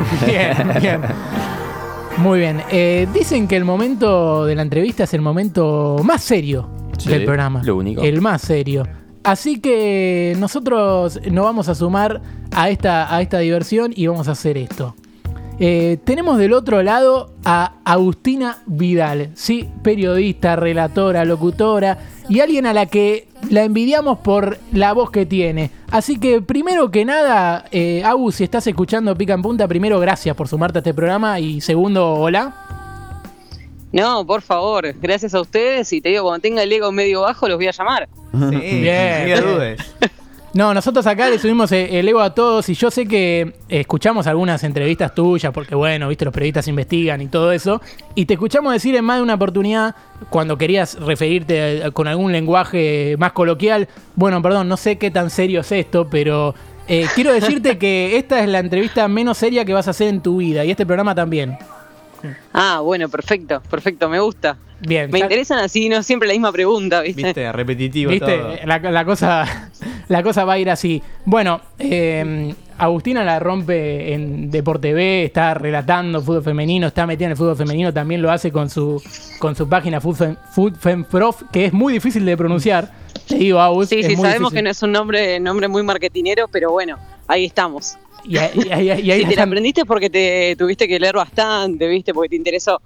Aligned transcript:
Bien, 0.26 0.56
bien. 0.80 1.00
Muy 2.18 2.40
bien. 2.40 2.62
Eh, 2.70 3.06
dicen 3.14 3.46
que 3.46 3.56
el 3.56 3.64
momento 3.64 4.44
de 4.44 4.54
la 4.56 4.62
entrevista 4.62 5.04
es 5.04 5.14
el 5.14 5.20
momento 5.20 5.96
más 6.02 6.22
serio 6.22 6.68
Sí, 6.98 7.10
del 7.10 7.24
programa. 7.24 7.62
lo 7.62 7.76
único. 7.76 8.02
El 8.02 8.20
más 8.20 8.42
serio. 8.42 8.82
Así 9.22 9.60
que 9.60 10.34
nosotros 10.38 11.20
nos 11.30 11.44
vamos 11.44 11.68
a 11.68 11.74
sumar 11.76 12.20
a 12.50 12.70
esta, 12.70 13.14
a 13.14 13.20
esta 13.22 13.38
diversión 13.38 13.92
y 13.94 14.06
vamos 14.08 14.26
a 14.26 14.32
hacer 14.32 14.58
esto. 14.58 14.96
Eh, 15.60 15.98
tenemos 16.04 16.38
del 16.38 16.54
otro 16.54 16.82
lado 16.82 17.34
a 17.44 17.74
Agustina 17.84 18.58
Vidal, 18.66 19.30
sí, 19.34 19.68
periodista, 19.82 20.56
relatora, 20.56 21.24
locutora 21.24 21.98
y 22.28 22.40
alguien 22.40 22.66
a 22.66 22.72
la 22.72 22.86
que 22.86 23.27
la 23.50 23.64
envidiamos 23.64 24.18
por 24.18 24.58
la 24.72 24.92
voz 24.92 25.10
que 25.10 25.26
tiene. 25.26 25.70
Así 25.90 26.18
que 26.18 26.40
primero 26.42 26.90
que 26.90 27.04
nada, 27.04 27.64
eh, 27.70 28.02
Agus, 28.04 28.36
si 28.36 28.44
estás 28.44 28.66
escuchando 28.66 29.16
Pica 29.16 29.34
en 29.34 29.42
Punta, 29.42 29.66
primero 29.66 29.98
gracias 30.00 30.36
por 30.36 30.48
sumarte 30.48 30.78
a 30.78 30.80
este 30.80 30.94
programa 30.94 31.40
y 31.40 31.60
segundo, 31.60 32.14
hola. 32.14 32.54
No, 33.90 34.26
por 34.26 34.42
favor, 34.42 34.94
gracias 35.00 35.34
a 35.34 35.40
ustedes 35.40 35.90
y 35.94 36.00
te 36.00 36.10
digo, 36.10 36.24
cuando 36.24 36.42
tenga 36.42 36.62
el 36.62 36.70
ego 36.72 36.92
medio 36.92 37.22
bajo 37.22 37.48
los 37.48 37.56
voy 37.56 37.68
a 37.68 37.72
llamar. 37.72 38.08
Sí, 38.32 38.80
Bien. 38.80 39.24
ni 39.26 39.32
dudes. 39.40 39.80
No, 40.54 40.72
nosotros 40.72 41.06
acá 41.06 41.28
le 41.28 41.38
subimos 41.38 41.70
eh, 41.72 41.98
el 41.98 42.08
ego 42.08 42.20
a 42.20 42.34
todos 42.34 42.68
y 42.68 42.74
yo 42.74 42.90
sé 42.90 43.06
que 43.06 43.54
escuchamos 43.68 44.26
algunas 44.26 44.64
entrevistas 44.64 45.14
tuyas 45.14 45.52
porque, 45.52 45.74
bueno, 45.74 46.08
viste, 46.08 46.24
los 46.24 46.32
periodistas 46.32 46.66
investigan 46.68 47.20
y 47.20 47.26
todo 47.26 47.52
eso. 47.52 47.82
Y 48.14 48.24
te 48.24 48.34
escuchamos 48.34 48.72
decir 48.72 48.96
en 48.96 49.04
más 49.04 49.18
de 49.18 49.22
una 49.22 49.34
oportunidad, 49.34 49.94
cuando 50.30 50.56
querías 50.56 50.98
referirte 50.98 51.82
con 51.92 52.08
algún 52.08 52.32
lenguaje 52.32 53.16
más 53.18 53.32
coloquial, 53.32 53.88
bueno, 54.16 54.40
perdón, 54.40 54.68
no 54.68 54.76
sé 54.76 54.96
qué 54.96 55.10
tan 55.10 55.30
serio 55.30 55.60
es 55.60 55.70
esto, 55.70 56.08
pero 56.08 56.54
eh, 56.88 57.06
quiero 57.14 57.32
decirte 57.32 57.76
que 57.76 58.16
esta 58.16 58.40
es 58.40 58.48
la 58.48 58.60
entrevista 58.60 59.06
menos 59.08 59.36
seria 59.36 59.64
que 59.66 59.74
vas 59.74 59.86
a 59.86 59.90
hacer 59.90 60.08
en 60.08 60.22
tu 60.22 60.38
vida 60.38 60.64
y 60.64 60.70
este 60.70 60.86
programa 60.86 61.14
también. 61.14 61.58
Ah, 62.52 62.80
bueno, 62.82 63.08
perfecto, 63.08 63.62
perfecto, 63.70 64.08
me 64.08 64.18
gusta. 64.18 64.56
Bien. 64.80 65.10
Me 65.10 65.18
interesan 65.18 65.58
así, 65.58 65.88
no 65.88 66.02
siempre 66.02 66.28
la 66.28 66.34
misma 66.34 66.52
pregunta, 66.52 67.02
¿viste? 67.02 67.22
Viste, 67.22 67.52
repetitivo 67.52 68.10
¿Viste? 68.10 68.38
todo. 68.38 68.54
La, 68.64 68.78
la 68.78 69.04
cosa, 69.04 69.70
la 70.08 70.22
cosa 70.22 70.44
va 70.44 70.54
a 70.54 70.58
ir 70.58 70.70
así. 70.70 71.02
Bueno, 71.24 71.60
eh, 71.78 72.54
Agustina 72.78 73.24
la 73.24 73.38
rompe 73.40 74.12
en 74.14 74.50
Deporte 74.50 74.92
B, 74.94 75.24
está 75.24 75.54
relatando 75.54 76.22
fútbol 76.22 76.42
femenino, 76.44 76.86
está 76.86 77.06
metida 77.06 77.26
en 77.26 77.30
el 77.32 77.36
fútbol 77.36 77.56
femenino, 77.56 77.92
también 77.92 78.22
lo 78.22 78.30
hace 78.30 78.52
con 78.52 78.70
su, 78.70 79.02
con 79.40 79.56
su 79.56 79.68
página 79.68 80.00
Food 80.00 80.16
Fem- 80.16 80.36
Food 80.52 80.74
Fem 80.76 81.04
Prof, 81.04 81.42
que 81.52 81.66
es 81.66 81.72
muy 81.72 81.92
difícil 81.92 82.24
de 82.24 82.36
pronunciar. 82.36 82.90
Te 83.26 83.34
digo, 83.36 83.60
Agus. 83.60 83.88
Sí, 83.88 84.02
sí, 84.02 84.14
sabemos 84.16 84.52
que 84.52 84.62
no 84.62 84.70
es 84.70 84.82
un 84.82 84.92
nombre, 84.92 85.40
nombre 85.40 85.66
muy 85.68 85.82
marketinero, 85.82 86.46
pero 86.48 86.70
bueno, 86.70 86.96
ahí 87.26 87.44
estamos. 87.46 87.96
Y, 88.24 88.36
ahí- 88.38 88.50
y 88.54 88.70
ahí- 88.72 89.00
y 89.02 89.10
ahí 89.10 89.20
Si 89.24 89.28
te 89.28 89.36
la 89.36 89.42
aprendiste 89.44 89.84
porque 89.84 90.08
te 90.08 90.54
tuviste 90.56 90.86
que 90.86 90.98
leer 91.00 91.16
bastante, 91.16 91.86
¿viste? 91.88 92.14
Porque 92.14 92.28
te 92.30 92.36
interesó. 92.36 92.80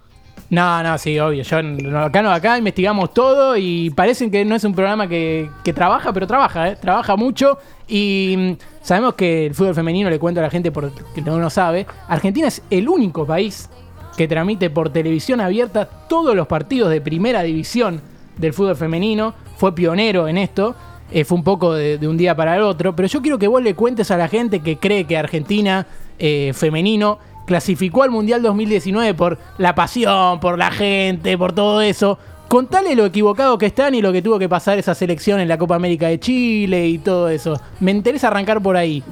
No, 0.53 0.83
no, 0.83 0.99
sí, 0.99 1.19
obvio. 1.19 1.43
Yo 1.45 1.57
acá 1.99 2.21
no, 2.21 2.31
acá 2.31 2.59
investigamos 2.59 3.15
todo 3.15 3.57
y 3.57 3.89
parece 3.89 4.31
que 4.31 4.45
no 4.45 4.55
es 4.55 4.63
un 4.65 4.75
programa 4.75 5.09
que, 5.09 5.49
que 5.65 5.73
trabaja, 5.73 6.13
pero 6.13 6.27
trabaja, 6.27 6.69
¿eh? 6.69 6.77
Trabaja 6.77 7.17
mucho 7.17 7.57
y 7.89 8.35
mm, 8.37 8.53
sabemos 8.83 9.15
que 9.15 9.47
el 9.47 9.55
fútbol 9.55 9.75
femenino, 9.75 10.11
le 10.11 10.19
cuento 10.19 10.41
a 10.41 10.43
la 10.43 10.51
gente 10.51 10.71
porque 10.71 11.23
no 11.25 11.39
lo 11.39 11.49
sabe, 11.49 11.87
Argentina 12.07 12.49
es 12.49 12.61
el 12.69 12.87
único 12.87 13.25
país 13.27 13.71
que 14.15 14.29
transmite 14.29 14.69
por 14.69 14.91
televisión 14.91 15.41
abierta 15.41 15.87
todos 15.87 16.37
los 16.37 16.47
partidos 16.47 16.91
de 16.91 17.01
primera 17.01 17.43
división 17.43 18.03
del 18.37 18.53
fútbol 18.53 18.77
femenino. 18.77 19.33
Fue 19.57 19.75
pionero 19.75 20.29
en 20.29 20.37
esto. 20.37 20.77
eh, 21.11 21.25
fue 21.25 21.39
un 21.39 21.45
poco 21.45 21.73
de, 21.73 21.97
de 21.97 22.09
un 22.09 22.19
día 22.19 22.37
para 22.37 22.57
el 22.57 22.63
otro. 22.63 22.95
Pero 22.95 23.09
yo 23.09 23.23
quiero 23.23 23.39
que 23.39 23.49
vos 23.49 23.63
le 23.63 23.75
cuentes 23.75 24.11
a 24.11 24.19
la 24.19 24.29
gente 24.29 24.61
que 24.61 24.77
cree 24.77 25.07
que 25.07 25.17
Argentina 25.17 25.87
eh, 26.19 26.53
femenino 26.55 27.19
clasificó 27.53 28.03
al 28.03 28.11
Mundial 28.11 28.41
2019 28.41 29.13
por 29.13 29.37
la 29.59 29.75
pasión, 29.75 30.41
por 30.41 30.57
la 30.57 30.71
gente, 30.71 31.37
por 31.37 31.53
todo 31.53 31.83
eso. 31.83 32.19
Contale 32.49 32.95
lo 32.97 33.05
equivocado 33.05 33.59
que 33.59 33.67
están 33.67 33.95
y 33.95 34.01
lo 34.01 34.11
que 34.11 34.23
tuvo 34.23 34.39
que 34.39 34.49
pasar 34.49 34.79
esa 34.79 34.95
selección 34.95 35.39
en 35.39 35.49
la 35.49 35.59
Copa 35.59 35.75
América 35.75 36.09
de 36.09 36.19
Chile 36.19 36.89
y 36.89 36.97
todo 36.97 37.29
eso. 37.29 37.61
Me 37.81 37.91
interesa 37.91 38.29
arrancar 38.29 38.63
por 38.63 38.79
ahí. 38.79 39.03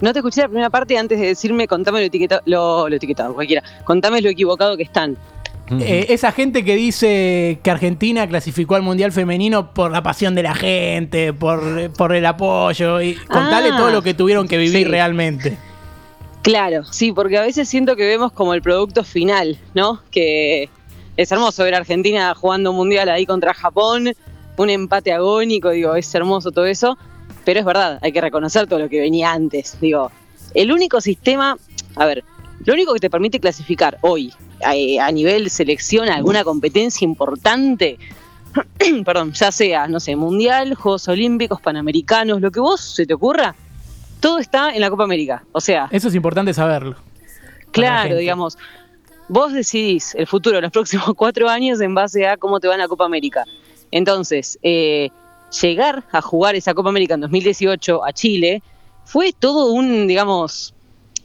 No 0.00 0.12
te 0.12 0.20
escuché 0.20 0.42
la 0.42 0.46
primera 0.48 0.70
parte 0.70 0.96
antes 0.96 1.18
de 1.18 1.26
decirme, 1.26 1.66
contame 1.66 1.98
lo 1.98 2.06
etiquetado, 2.06 2.40
lo, 2.44 2.88
lo 2.88 2.94
etiquetado, 2.94 3.34
cualquiera. 3.34 3.64
Contame 3.82 4.20
lo 4.22 4.28
equivocado 4.28 4.76
que 4.76 4.84
están. 4.84 5.16
Eh, 5.80 6.06
esa 6.10 6.30
gente 6.30 6.64
que 6.64 6.76
dice 6.76 7.58
que 7.64 7.70
Argentina 7.72 8.28
clasificó 8.28 8.76
al 8.76 8.82
Mundial 8.82 9.10
Femenino 9.10 9.72
por 9.74 9.90
la 9.90 10.04
pasión 10.04 10.36
de 10.36 10.44
la 10.44 10.54
gente, 10.54 11.32
por, 11.32 11.90
por 11.94 12.14
el 12.14 12.26
apoyo. 12.26 13.00
Y 13.00 13.14
contale 13.16 13.70
Ah, 13.72 13.76
todo 13.76 13.90
lo 13.90 14.02
que 14.02 14.14
tuvieron 14.14 14.46
que 14.46 14.56
vivir 14.56 14.84
sí. 14.84 14.84
realmente. 14.84 15.58
Claro, 16.44 16.84
sí, 16.84 17.10
porque 17.10 17.38
a 17.38 17.42
veces 17.42 17.70
siento 17.70 17.96
que 17.96 18.06
vemos 18.06 18.30
como 18.30 18.52
el 18.52 18.60
producto 18.60 19.02
final, 19.02 19.58
¿no? 19.72 20.02
Que 20.10 20.68
es 21.16 21.32
hermoso 21.32 21.64
ver 21.64 21.74
a 21.74 21.78
Argentina 21.78 22.34
jugando 22.34 22.70
un 22.70 22.76
mundial 22.76 23.08
ahí 23.08 23.24
contra 23.24 23.54
Japón, 23.54 24.12
un 24.58 24.68
empate 24.68 25.10
agónico, 25.10 25.70
digo, 25.70 25.94
es 25.94 26.14
hermoso 26.14 26.52
todo 26.52 26.66
eso, 26.66 26.98
pero 27.46 27.60
es 27.60 27.64
verdad, 27.64 27.98
hay 28.02 28.12
que 28.12 28.20
reconocer 28.20 28.66
todo 28.66 28.78
lo 28.78 28.90
que 28.90 29.00
venía 29.00 29.32
antes, 29.32 29.80
digo, 29.80 30.12
el 30.52 30.70
único 30.70 31.00
sistema, 31.00 31.56
a 31.96 32.04
ver, 32.04 32.22
lo 32.66 32.74
único 32.74 32.92
que 32.92 33.00
te 33.00 33.08
permite 33.08 33.40
clasificar 33.40 33.96
hoy 34.02 34.30
a, 34.62 35.10
nivel 35.12 35.48
selección 35.48 36.10
alguna 36.10 36.44
competencia 36.44 37.06
importante, 37.06 37.98
perdón, 39.06 39.32
ya 39.32 39.50
sea, 39.50 39.88
no 39.88 39.98
sé, 39.98 40.14
mundial, 40.14 40.74
Juegos 40.74 41.08
Olímpicos, 41.08 41.62
Panamericanos, 41.62 42.42
lo 42.42 42.50
que 42.50 42.60
vos 42.60 42.82
se 42.82 43.06
te 43.06 43.14
ocurra, 43.14 43.54
todo 44.24 44.38
está 44.38 44.70
en 44.70 44.80
la 44.80 44.88
Copa 44.88 45.04
América, 45.04 45.44
o 45.52 45.60
sea, 45.60 45.86
Eso 45.90 46.08
es 46.08 46.14
importante 46.14 46.54
saberlo. 46.54 46.96
Claro, 47.72 48.16
digamos, 48.16 48.56
vos 49.28 49.52
decidís 49.52 50.14
el 50.14 50.26
futuro, 50.26 50.62
los 50.62 50.72
próximos 50.78 51.12
cuatro 51.14 51.46
años 51.46 51.78
en 51.82 51.94
base 51.94 52.26
a 52.26 52.38
cómo 52.38 52.58
te 52.58 52.66
va 52.66 52.72
en 52.72 52.80
la 52.80 52.88
Copa 52.88 53.04
América. 53.04 53.44
Entonces, 53.90 54.58
eh, 54.62 55.10
llegar 55.60 56.04
a 56.10 56.22
jugar 56.22 56.54
esa 56.54 56.72
Copa 56.72 56.88
América 56.88 57.12
en 57.12 57.20
2018 57.20 58.02
a 58.02 58.14
Chile 58.14 58.62
fue 59.04 59.34
todo 59.38 59.72
un, 59.72 60.06
digamos, 60.06 60.72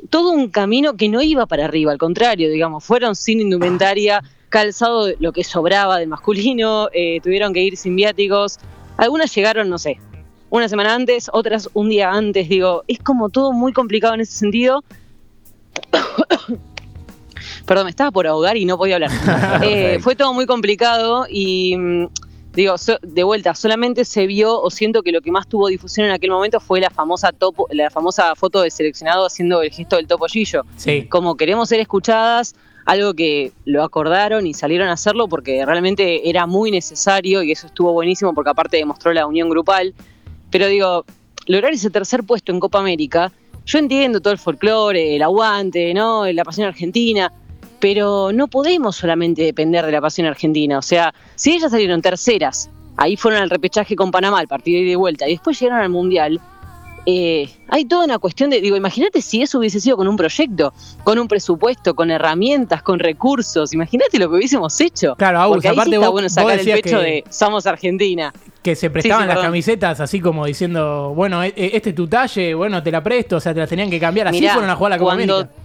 todo 0.09 0.31
un 0.31 0.49
camino 0.49 0.97
que 0.97 1.07
no 1.07 1.21
iba 1.21 1.45
para 1.45 1.63
arriba, 1.63 1.93
al 1.93 1.99
contrario, 1.99 2.49
digamos, 2.49 2.83
fueron 2.83 3.15
sin 3.15 3.39
indumentaria, 3.39 4.21
calzado 4.49 5.07
lo 5.19 5.31
que 5.31 5.45
sobraba 5.45 5.99
del 5.99 6.09
masculino, 6.09 6.89
eh, 6.91 7.21
tuvieron 7.23 7.53
que 7.53 7.61
ir 7.61 7.77
sin 7.77 7.95
viáticos, 7.95 8.59
algunas 8.97 9.33
llegaron, 9.33 9.69
no 9.69 9.77
sé, 9.77 10.01
una 10.49 10.67
semana 10.69 10.95
antes, 10.95 11.29
otras 11.33 11.69
un 11.73 11.89
día 11.89 12.11
antes, 12.11 12.49
digo, 12.49 12.83
es 12.87 12.99
como 12.99 13.29
todo 13.29 13.51
muy 13.53 13.73
complicado 13.73 14.13
en 14.15 14.21
ese 14.21 14.33
sentido. 14.33 14.83
Perdón, 17.65 17.85
me 17.85 17.89
estaba 17.91 18.11
por 18.11 18.25
ahogar 18.27 18.57
y 18.57 18.65
no 18.65 18.77
podía 18.77 18.95
hablar. 18.95 19.11
Eh, 19.63 19.99
fue 20.01 20.15
todo 20.15 20.33
muy 20.33 20.45
complicado 20.45 21.25
y 21.29 21.75
mm, 21.77 22.07
digo, 22.53 22.77
so- 22.77 22.97
de 23.01 23.23
vuelta, 23.23 23.53
solamente 23.55 24.05
se 24.05 24.25
vio 24.27 24.59
o 24.59 24.69
siento 24.71 25.03
que 25.03 25.11
lo 25.11 25.21
que 25.21 25.31
más 25.31 25.47
tuvo 25.47 25.67
difusión 25.67 26.07
en 26.07 26.13
aquel 26.13 26.31
momento 26.31 26.59
fue 26.59 26.79
la 26.79 26.89
famosa 26.89 27.31
topo, 27.31 27.67
la 27.71 27.89
famosa 27.89 28.33
foto 28.35 28.61
del 28.61 28.71
seleccionado 28.71 29.25
haciendo 29.25 29.61
el 29.61 29.69
gesto 29.71 29.97
del 29.97 30.07
topollillo. 30.07 30.63
Sí. 30.77 31.03
Como 31.09 31.35
queremos 31.37 31.69
ser 31.69 31.79
escuchadas, 31.79 32.55
algo 32.85 33.13
que 33.13 33.51
lo 33.65 33.83
acordaron 33.83 34.47
y 34.47 34.53
salieron 34.55 34.87
a 34.87 34.93
hacerlo 34.93 35.27
porque 35.27 35.63
realmente 35.65 36.27
era 36.29 36.47
muy 36.47 36.71
necesario 36.71 37.43
y 37.43 37.51
eso 37.51 37.67
estuvo 37.67 37.93
buenísimo 37.93 38.33
porque 38.33 38.49
aparte 38.49 38.77
demostró 38.77 39.13
la 39.13 39.27
unión 39.27 39.47
grupal. 39.49 39.93
Pero 40.51 40.67
digo, 40.67 41.05
lograr 41.47 41.71
ese 41.73 41.89
tercer 41.89 42.23
puesto 42.23 42.51
en 42.51 42.59
Copa 42.59 42.79
América, 42.79 43.31
yo 43.65 43.79
entiendo 43.79 44.19
todo 44.19 44.33
el 44.33 44.39
folclore, 44.39 45.15
el 45.15 45.21
aguante, 45.21 45.93
¿no? 45.93 46.25
La 46.31 46.43
pasión 46.43 46.67
argentina, 46.67 47.31
pero 47.79 48.31
no 48.33 48.47
podemos 48.47 48.95
solamente 48.95 49.43
depender 49.43 49.85
de 49.85 49.91
la 49.91 50.01
pasión 50.01 50.27
argentina. 50.27 50.77
O 50.77 50.81
sea, 50.81 51.13
si 51.35 51.51
ellas 51.55 51.71
salieron 51.71 52.01
terceras, 52.01 52.69
ahí 52.97 53.15
fueron 53.15 53.41
al 53.41 53.49
repechaje 53.49 53.95
con 53.95 54.11
Panamá, 54.11 54.41
el 54.41 54.47
partido 54.47 54.81
de 54.87 54.95
vuelta, 54.95 55.27
y 55.27 55.33
después 55.33 55.59
llegaron 55.59 55.83
al 55.83 55.89
Mundial, 55.89 56.41
eh, 57.05 57.49
hay 57.69 57.85
toda 57.85 58.05
una 58.05 58.19
cuestión 58.19 58.49
de, 58.49 58.59
digo, 58.59 58.75
imagínate 58.75 59.21
si 59.21 59.41
eso 59.41 59.57
hubiese 59.59 59.79
sido 59.79 59.95
con 59.97 60.07
un 60.07 60.17
proyecto, 60.17 60.73
con 61.03 61.17
un 61.17 61.27
presupuesto, 61.27 61.95
con 61.95 62.11
herramientas, 62.11 62.83
con 62.83 62.99
recursos, 62.99 63.73
imagínate 63.73 64.19
lo 64.19 64.29
que 64.29 64.35
hubiésemos 64.35 64.79
hecho. 64.81 65.15
Claro, 65.15 65.39
Agus, 65.39 65.55
Porque 65.57 65.69
ahí 65.69 65.73
aparte 65.73 65.89
sí 65.91 65.95
está 65.95 66.07
vos- 66.07 66.11
bueno 66.13 66.29
sacar 66.29 66.59
el 66.59 66.65
pecho 66.81 66.97
que- 66.99 67.03
de 67.05 67.23
somos 67.29 67.65
Argentina. 67.65 68.33
Que 68.61 68.75
se 68.75 68.89
prestaban 68.89 69.23
sí, 69.23 69.27
las 69.27 69.35
perdón. 69.37 69.47
camisetas 69.51 69.99
así 70.01 70.19
como 70.19 70.45
diciendo, 70.45 71.13
bueno, 71.15 71.41
e- 71.43 71.53
e- 71.55 71.71
este 71.77 71.89
es 71.91 71.95
tu 71.95 72.07
talle, 72.07 72.53
bueno, 72.53 72.83
te 72.83 72.91
la 72.91 73.01
presto, 73.01 73.37
o 73.37 73.39
sea, 73.39 73.53
te 73.53 73.59
las 73.61 73.69
tenían 73.69 73.89
que 73.89 73.99
cambiar. 73.99 74.27
Así 74.27 74.39
Mirá, 74.41 74.53
fueron 74.53 74.69
a 74.69 74.75
jugar 74.75 74.91
la 74.91 74.97
Copa 74.97 75.15
cuando, 75.15 75.35
América. 75.35 75.55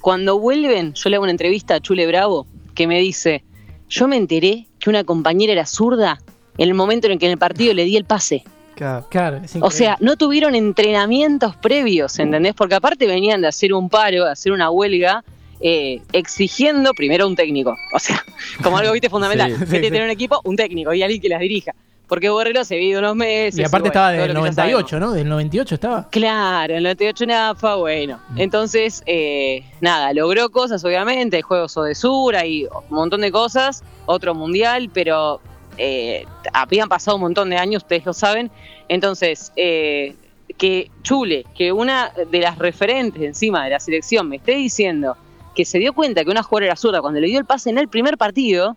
cuando 0.00 0.38
vuelven, 0.40 0.94
yo 0.94 1.10
le 1.10 1.16
hago 1.16 1.22
una 1.22 1.30
entrevista 1.30 1.76
a 1.76 1.80
Chule 1.80 2.06
Bravo 2.06 2.46
que 2.74 2.86
me 2.88 2.98
dice, 2.98 3.44
yo 3.88 4.08
me 4.08 4.16
enteré 4.16 4.66
que 4.80 4.90
una 4.90 5.04
compañera 5.04 5.52
era 5.52 5.64
zurda 5.66 6.20
en 6.58 6.68
el 6.68 6.74
momento 6.74 7.06
en 7.06 7.12
el 7.14 7.18
que 7.18 7.26
en 7.26 7.32
el 7.32 7.38
partido 7.38 7.72
le 7.72 7.84
di 7.84 7.96
el 7.96 8.04
pase. 8.04 8.42
Claro. 8.74 9.06
Claro, 9.08 9.36
es 9.36 9.54
O 9.60 9.70
sea, 9.70 9.96
no 10.00 10.16
tuvieron 10.16 10.56
entrenamientos 10.56 11.54
previos, 11.54 12.18
¿entendés? 12.18 12.54
Porque 12.54 12.74
aparte 12.74 13.06
venían 13.06 13.40
de 13.42 13.46
hacer 13.48 13.72
un 13.72 13.88
paro, 13.88 14.24
de 14.24 14.32
hacer 14.32 14.50
una 14.50 14.68
huelga, 14.70 15.22
eh, 15.60 16.02
exigiendo 16.12 16.92
primero 16.94 17.28
un 17.28 17.36
técnico. 17.36 17.76
O 17.92 17.98
sea, 18.00 18.24
como 18.62 18.76
algo, 18.78 18.92
viste, 18.92 19.08
fundamental. 19.08 19.52
Sí, 19.52 19.58
Vete 19.60 19.80
sí, 19.80 19.86
a 19.86 19.90
tener 19.90 20.02
un 20.02 20.10
equipo, 20.10 20.40
un 20.42 20.56
técnico 20.56 20.92
y 20.92 21.02
alguien 21.02 21.20
que 21.20 21.28
las 21.28 21.38
dirija. 21.40 21.72
Porque 22.08 22.28
Borrero 22.28 22.64
se 22.64 22.76
vive 22.76 22.98
unos 22.98 23.16
meses. 23.16 23.58
Y 23.58 23.64
aparte 23.64 23.88
estaba 23.88 24.10
del 24.10 24.34
98, 24.34 25.00
¿no? 25.00 25.12
Del 25.12 25.28
98 25.28 25.74
estaba. 25.74 26.08
Claro, 26.10 26.72
en 26.72 26.78
el 26.78 26.82
98 26.84 27.24
AFA, 27.32 27.76
bueno. 27.76 28.20
Mm. 28.30 28.40
Entonces, 28.40 29.02
eh, 29.06 29.64
nada, 29.80 30.12
logró 30.12 30.50
cosas, 30.50 30.84
obviamente, 30.84 31.42
juegos 31.42 31.76
Odesura 31.76 32.44
y 32.46 32.64
un 32.64 32.96
montón 32.96 33.22
de 33.22 33.32
cosas, 33.32 33.82
otro 34.06 34.34
mundial, 34.34 34.90
pero 34.92 35.40
eh, 35.78 36.26
habían 36.52 36.88
pasado 36.88 37.16
un 37.16 37.22
montón 37.22 37.50
de 37.50 37.56
años, 37.56 37.82
ustedes 37.82 38.04
lo 38.04 38.12
saben. 38.12 38.50
Entonces, 38.88 39.52
eh, 39.56 40.14
que 40.58 40.90
Chule, 41.02 41.46
que 41.54 41.72
una 41.72 42.12
de 42.30 42.38
las 42.38 42.58
referentes 42.58 43.22
encima 43.22 43.64
de 43.64 43.70
la 43.70 43.80
selección 43.80 44.28
me 44.28 44.36
esté 44.36 44.52
diciendo 44.52 45.16
que 45.54 45.64
se 45.64 45.78
dio 45.78 45.92
cuenta 45.92 46.24
que 46.24 46.30
una 46.30 46.42
jugadora 46.42 46.66
era 46.66 46.76
zurda 46.76 47.00
cuando 47.00 47.20
le 47.20 47.28
dio 47.28 47.38
el 47.38 47.44
pase 47.44 47.70
en 47.70 47.78
el 47.78 47.88
primer 47.88 48.18
partido, 48.18 48.76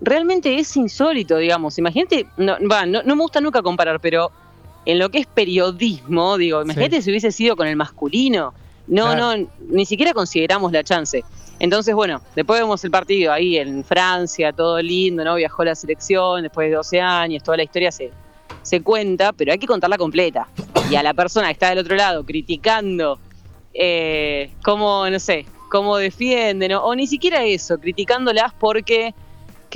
realmente 0.00 0.58
es 0.58 0.76
insólito, 0.76 1.36
digamos. 1.38 1.78
Imagínate, 1.78 2.26
no, 2.36 2.58
no, 2.58 3.02
me 3.04 3.22
gusta 3.22 3.40
nunca 3.40 3.62
comparar, 3.62 4.00
pero 4.00 4.30
en 4.84 4.98
lo 4.98 5.08
que 5.10 5.18
es 5.18 5.26
periodismo, 5.26 6.36
digo, 6.36 6.62
imagínate 6.62 7.02
si 7.02 7.10
hubiese 7.10 7.32
sido 7.32 7.56
con 7.56 7.66
el 7.66 7.76
masculino. 7.76 8.54
No, 8.86 9.16
no, 9.16 9.48
ni 9.68 9.84
siquiera 9.84 10.12
consideramos 10.12 10.70
la 10.70 10.84
chance. 10.84 11.24
Entonces, 11.58 11.94
bueno, 11.94 12.20
después 12.36 12.60
vemos 12.60 12.84
el 12.84 12.90
partido 12.90 13.32
ahí 13.32 13.56
en 13.56 13.82
Francia, 13.82 14.52
todo 14.52 14.80
lindo, 14.80 15.24
¿no? 15.24 15.34
Viajó 15.34 15.64
la 15.64 15.74
selección 15.74 16.42
después 16.42 16.68
de 16.68 16.76
12 16.76 17.00
años, 17.00 17.42
toda 17.42 17.56
la 17.56 17.64
historia 17.64 17.90
se, 17.90 18.12
se 18.62 18.82
cuenta, 18.82 19.32
pero 19.32 19.52
hay 19.52 19.58
que 19.58 19.66
contarla 19.66 19.98
completa. 19.98 20.48
Y 20.90 20.94
a 20.94 21.02
la 21.02 21.14
persona 21.14 21.46
que 21.46 21.52
está 21.54 21.70
del 21.70 21.78
otro 21.78 21.96
lado 21.96 22.24
criticando 22.24 23.18
eh, 23.72 24.50
cómo, 24.62 25.08
no 25.08 25.18
sé, 25.18 25.46
cómo 25.70 25.96
defienden, 25.96 26.72
o 26.74 26.94
ni 26.94 27.06
siquiera 27.06 27.44
eso, 27.44 27.78
criticándolas 27.78 28.52
porque 28.54 29.14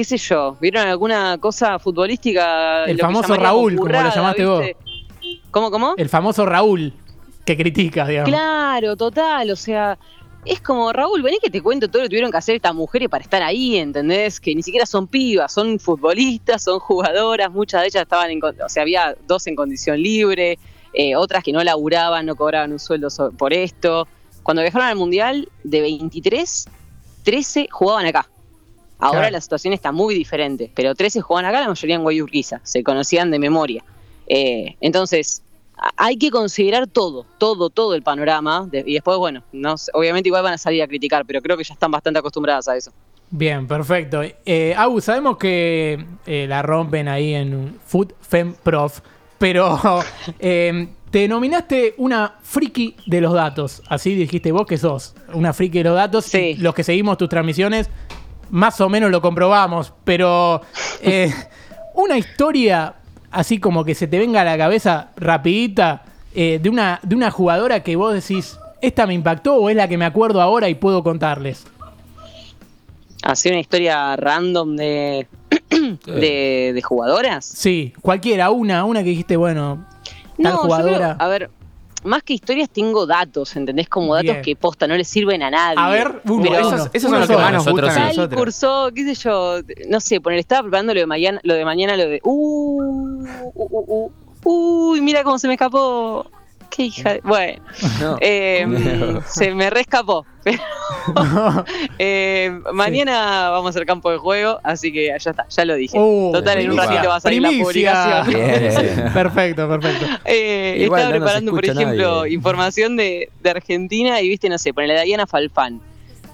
qué 0.00 0.04
sé 0.04 0.16
yo, 0.16 0.56
¿vieron 0.58 0.86
alguna 0.86 1.36
cosa 1.36 1.78
futbolística? 1.78 2.86
El 2.86 2.98
famoso 2.98 3.34
Raúl, 3.34 3.76
como 3.76 3.90
lo 3.90 4.10
llamaste 4.10 4.46
vos. 4.46 4.64
¿Cómo, 5.50 5.70
cómo? 5.70 5.92
El 5.98 6.08
famoso 6.08 6.46
Raúl 6.46 6.94
que 7.44 7.54
critica, 7.54 8.06
digamos. 8.06 8.30
Claro, 8.30 8.96
total, 8.96 9.50
o 9.50 9.56
sea, 9.56 9.98
es 10.46 10.62
como, 10.62 10.90
Raúl, 10.90 11.20
vení 11.20 11.36
que 11.38 11.50
te 11.50 11.60
cuento 11.60 11.88
todo 11.88 11.98
lo 12.00 12.04
que 12.06 12.08
tuvieron 12.12 12.30
que 12.30 12.38
hacer 12.38 12.56
estas 12.56 12.74
mujeres 12.74 13.10
para 13.10 13.22
estar 13.22 13.42
ahí, 13.42 13.76
¿entendés? 13.76 14.40
Que 14.40 14.54
ni 14.54 14.62
siquiera 14.62 14.86
son 14.86 15.06
pibas, 15.06 15.52
son 15.52 15.78
futbolistas, 15.78 16.62
son 16.62 16.78
jugadoras, 16.78 17.52
muchas 17.52 17.82
de 17.82 17.88
ellas 17.88 18.02
estaban 18.04 18.30
en, 18.30 18.40
o 18.42 18.68
sea, 18.70 18.80
había 18.80 19.14
dos 19.26 19.46
en 19.48 19.54
condición 19.54 20.02
libre, 20.02 20.58
eh, 20.94 21.14
otras 21.14 21.44
que 21.44 21.52
no 21.52 21.62
laburaban, 21.62 22.24
no 22.24 22.36
cobraban 22.36 22.72
un 22.72 22.78
sueldo 22.78 23.08
por 23.36 23.52
esto. 23.52 24.08
Cuando 24.42 24.62
viajaron 24.62 24.88
al 24.88 24.96
Mundial, 24.96 25.50
de 25.62 25.82
23, 25.82 26.68
13 27.22 27.68
jugaban 27.70 28.06
acá. 28.06 28.26
Ahora 29.00 29.30
la 29.30 29.40
situación 29.40 29.72
está 29.72 29.92
muy 29.92 30.14
diferente, 30.14 30.70
pero 30.74 30.94
13 30.94 31.20
jugaban 31.20 31.46
acá, 31.46 31.60
la 31.60 31.68
mayoría 31.68 31.96
en 31.96 32.02
Guayurquiza, 32.02 32.60
se 32.62 32.82
conocían 32.82 33.30
de 33.30 33.38
memoria. 33.38 33.84
Eh, 34.26 34.76
entonces, 34.80 35.42
hay 35.96 36.16
que 36.16 36.30
considerar 36.30 36.86
todo, 36.86 37.26
todo, 37.38 37.70
todo 37.70 37.94
el 37.94 38.02
panorama. 38.02 38.68
y 38.72 38.94
después, 38.94 39.18
bueno, 39.18 39.42
no, 39.52 39.74
obviamente 39.94 40.28
igual 40.28 40.42
van 40.42 40.54
a 40.54 40.58
salir 40.58 40.82
a 40.82 40.88
criticar, 40.88 41.24
pero 41.24 41.40
creo 41.40 41.56
que 41.56 41.64
ya 41.64 41.74
están 41.74 41.90
bastante 41.90 42.18
acostumbradas 42.18 42.68
a 42.68 42.76
eso. 42.76 42.92
Bien, 43.30 43.66
perfecto. 43.66 44.22
Eh, 44.44 44.74
sabemos 45.00 45.36
que 45.36 46.04
eh, 46.26 46.46
la 46.48 46.62
rompen 46.62 47.08
ahí 47.08 47.34
en 47.34 47.78
Food 47.86 48.12
Fem 48.20 48.54
Prof, 48.54 49.00
pero 49.38 49.78
eh, 50.38 50.88
te 51.10 51.28
nominaste 51.28 51.94
una 51.98 52.34
friki 52.42 52.96
de 53.06 53.20
los 53.20 53.32
datos. 53.32 53.82
Así 53.88 54.14
dijiste 54.16 54.50
vos 54.50 54.66
que 54.66 54.78
sos 54.78 55.14
una 55.32 55.52
friki 55.52 55.78
de 55.78 55.84
los 55.84 55.94
datos. 55.94 56.24
Sí. 56.24 56.56
Los 56.58 56.74
que 56.74 56.82
seguimos 56.82 57.18
tus 57.18 57.28
transmisiones 57.28 57.88
más 58.50 58.80
o 58.80 58.88
menos 58.88 59.10
lo 59.10 59.20
comprobamos, 59.20 59.92
pero 60.04 60.60
eh, 61.02 61.32
una 61.94 62.18
historia 62.18 62.94
así 63.30 63.58
como 63.58 63.84
que 63.84 63.94
se 63.94 64.06
te 64.06 64.18
venga 64.18 64.40
a 64.40 64.44
la 64.44 64.58
cabeza 64.58 65.10
rapidita 65.16 66.02
eh, 66.34 66.58
de, 66.62 66.68
una, 66.68 67.00
de 67.02 67.16
una 67.16 67.30
jugadora 67.30 67.82
que 67.82 67.96
vos 67.96 68.14
decís, 68.14 68.58
esta 68.80 69.06
me 69.06 69.14
impactó 69.14 69.56
o 69.56 69.70
es 69.70 69.76
la 69.76 69.88
que 69.88 69.98
me 69.98 70.04
acuerdo 70.04 70.40
ahora 70.40 70.68
y 70.68 70.74
puedo 70.74 71.02
contarles. 71.02 71.66
Así 73.22 73.48
una 73.50 73.60
historia 73.60 74.16
random 74.16 74.76
de, 74.76 75.26
de, 76.06 76.80
jugadoras. 76.82 77.44
Sí, 77.44 77.92
cualquiera, 78.00 78.50
una, 78.50 78.84
una 78.84 79.02
que 79.02 79.10
dijiste, 79.10 79.36
bueno, 79.36 79.84
tal 80.42 80.54
jugadora. 80.54 81.16
a 81.18 81.28
ver, 81.28 81.50
más 82.04 82.22
que 82.22 82.34
historias 82.34 82.70
tengo 82.70 83.06
datos, 83.06 83.54
¿entendés? 83.56 83.88
Como 83.88 84.14
datos 84.14 84.36
que 84.42 84.56
posta 84.56 84.86
no 84.86 84.96
le 84.96 85.04
sirven 85.04 85.42
a 85.42 85.50
nadie. 85.50 85.76
A 85.78 85.88
ver, 85.90 86.22
pero, 86.24 86.58
esos, 86.58 86.90
esos 86.92 87.10
son 87.10 87.20
los 87.20 87.28
que 87.28 87.36
más 87.36 87.52
nos 87.52 87.68
gustan 87.68 87.98
a 87.98 88.08
nosotros. 88.08 88.40
cursó, 88.40 88.90
qué 88.94 89.04
sé 89.04 89.14
yo, 89.14 89.60
no 89.88 90.00
sé, 90.00 90.20
poner, 90.20 90.38
estaba 90.38 90.62
preparando 90.62 90.94
lo 90.94 91.00
de 91.00 91.06
mañana, 91.06 91.40
lo 91.42 91.54
de 91.54 91.64
mañana, 91.64 91.96
lo 91.96 92.08
de 92.08 92.20
uh, 92.22 93.22
uh, 93.22 93.52
uh, 93.54 93.84
uh, 94.04 94.12
uy, 94.44 95.00
mira 95.00 95.22
cómo 95.24 95.38
se 95.38 95.48
me 95.48 95.54
escapó. 95.54 96.26
Qué 96.80 96.86
hija 96.86 97.12
de... 97.12 97.20
Bueno, 97.22 97.60
eh, 98.22 98.66
se 99.26 99.54
me 99.54 99.68
rescapó. 99.68 100.24
eh, 101.98 102.58
mañana 102.72 103.50
vamos 103.50 103.76
al 103.76 103.84
campo 103.84 104.10
de 104.10 104.16
juego, 104.16 104.58
así 104.62 104.90
que 104.90 105.08
ya 105.08 105.30
está, 105.30 105.46
ya 105.46 105.64
lo 105.66 105.74
dije. 105.74 105.98
Uh, 105.98 106.32
Total, 106.32 106.58
en 106.58 106.70
un 106.70 106.78
ratito 106.78 107.06
va 107.06 107.16
a 107.16 107.20
salir 107.20 107.42
la 107.42 107.50
publicación. 107.50 109.12
perfecto, 109.12 109.68
perfecto. 109.68 110.06
Eh, 110.24 110.84
estaba 110.84 111.10
preparando, 111.10 111.52
por 111.52 111.66
ejemplo, 111.66 112.26
información 112.26 112.96
de, 112.96 113.28
de, 113.42 113.50
Argentina 113.50 114.22
y 114.22 114.30
viste, 114.30 114.48
no 114.48 114.56
sé, 114.56 114.72
ponele 114.72 114.98
a 114.98 115.02
Diana 115.02 115.26
Falfán 115.26 115.82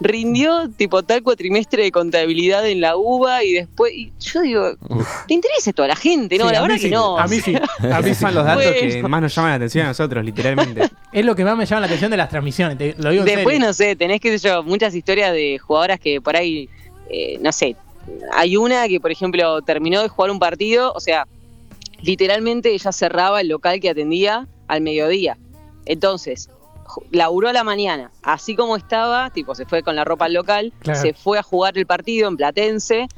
rindió 0.00 0.68
tipo 0.70 1.02
tal 1.02 1.22
cuatrimestre 1.22 1.84
de 1.84 1.92
contabilidad 1.92 2.66
en 2.68 2.80
la 2.80 2.96
UBA 2.96 3.44
y 3.44 3.52
después. 3.52 3.92
Y 3.94 4.12
yo 4.20 4.42
digo, 4.42 4.72
¿te 5.26 5.34
interesa 5.34 5.70
esto 5.70 5.82
a 5.82 5.88
la 5.88 5.96
gente? 5.96 6.38
No, 6.38 6.50
la 6.50 6.62
verdad 6.62 6.78
que 6.78 6.90
no. 6.90 7.18
A 7.18 7.26
mí 7.26 7.40
sí. 7.40 7.54
A 7.92 8.00
mí 8.00 8.14
son 8.14 8.34
los 8.34 8.44
datos 8.44 8.64
que 8.64 9.02
más 9.02 9.22
nos 9.22 9.34
llaman 9.34 9.50
la 9.52 9.56
atención 9.56 9.86
a 9.86 9.88
nosotros, 9.88 10.24
literalmente. 10.24 10.90
Es 11.12 11.24
lo 11.24 11.34
que 11.34 11.44
más 11.44 11.56
me 11.56 11.64
llama 11.64 11.80
la 11.80 11.86
atención 11.86 12.10
de 12.10 12.18
las 12.18 12.28
transmisiones, 12.28 12.98
lo 12.98 13.10
digo 13.10 13.24
Después, 13.24 13.58
no 13.58 13.72
sé, 13.72 13.96
tenés 13.96 14.20
que 14.20 14.36
yo, 14.36 14.62
muchas 14.62 14.94
historias 14.94 15.32
de 15.32 15.58
jugadoras 15.58 15.98
que 15.98 16.20
por 16.20 16.36
ahí, 16.36 16.68
eh, 17.08 17.38
no 17.40 17.52
sé, 17.52 17.74
hay 18.32 18.58
una 18.58 18.86
que, 18.86 19.00
por 19.00 19.10
ejemplo, 19.10 19.62
terminó 19.62 20.02
de 20.02 20.08
jugar 20.08 20.30
un 20.30 20.38
partido, 20.38 20.92
o 20.94 21.00
sea, 21.00 21.26
literalmente 22.02 22.74
ella 22.74 22.92
cerraba 22.92 23.40
el 23.40 23.48
local 23.48 23.80
que 23.80 23.88
atendía 23.88 24.46
al 24.68 24.82
mediodía. 24.82 25.38
Entonces, 25.86 26.50
laburó 27.10 27.48
a 27.48 27.52
la 27.52 27.64
mañana, 27.64 28.10
así 28.22 28.56
como 28.56 28.76
estaba, 28.76 29.30
tipo 29.30 29.54
se 29.54 29.66
fue 29.66 29.82
con 29.82 29.96
la 29.96 30.04
ropa 30.04 30.26
al 30.26 30.34
local, 30.34 30.72
se 30.82 31.12
fue 31.12 31.38
a 31.38 31.42
jugar 31.42 31.76
el 31.78 31.86
partido 31.86 32.28
en 32.28 32.36
Platense, 32.36 33.08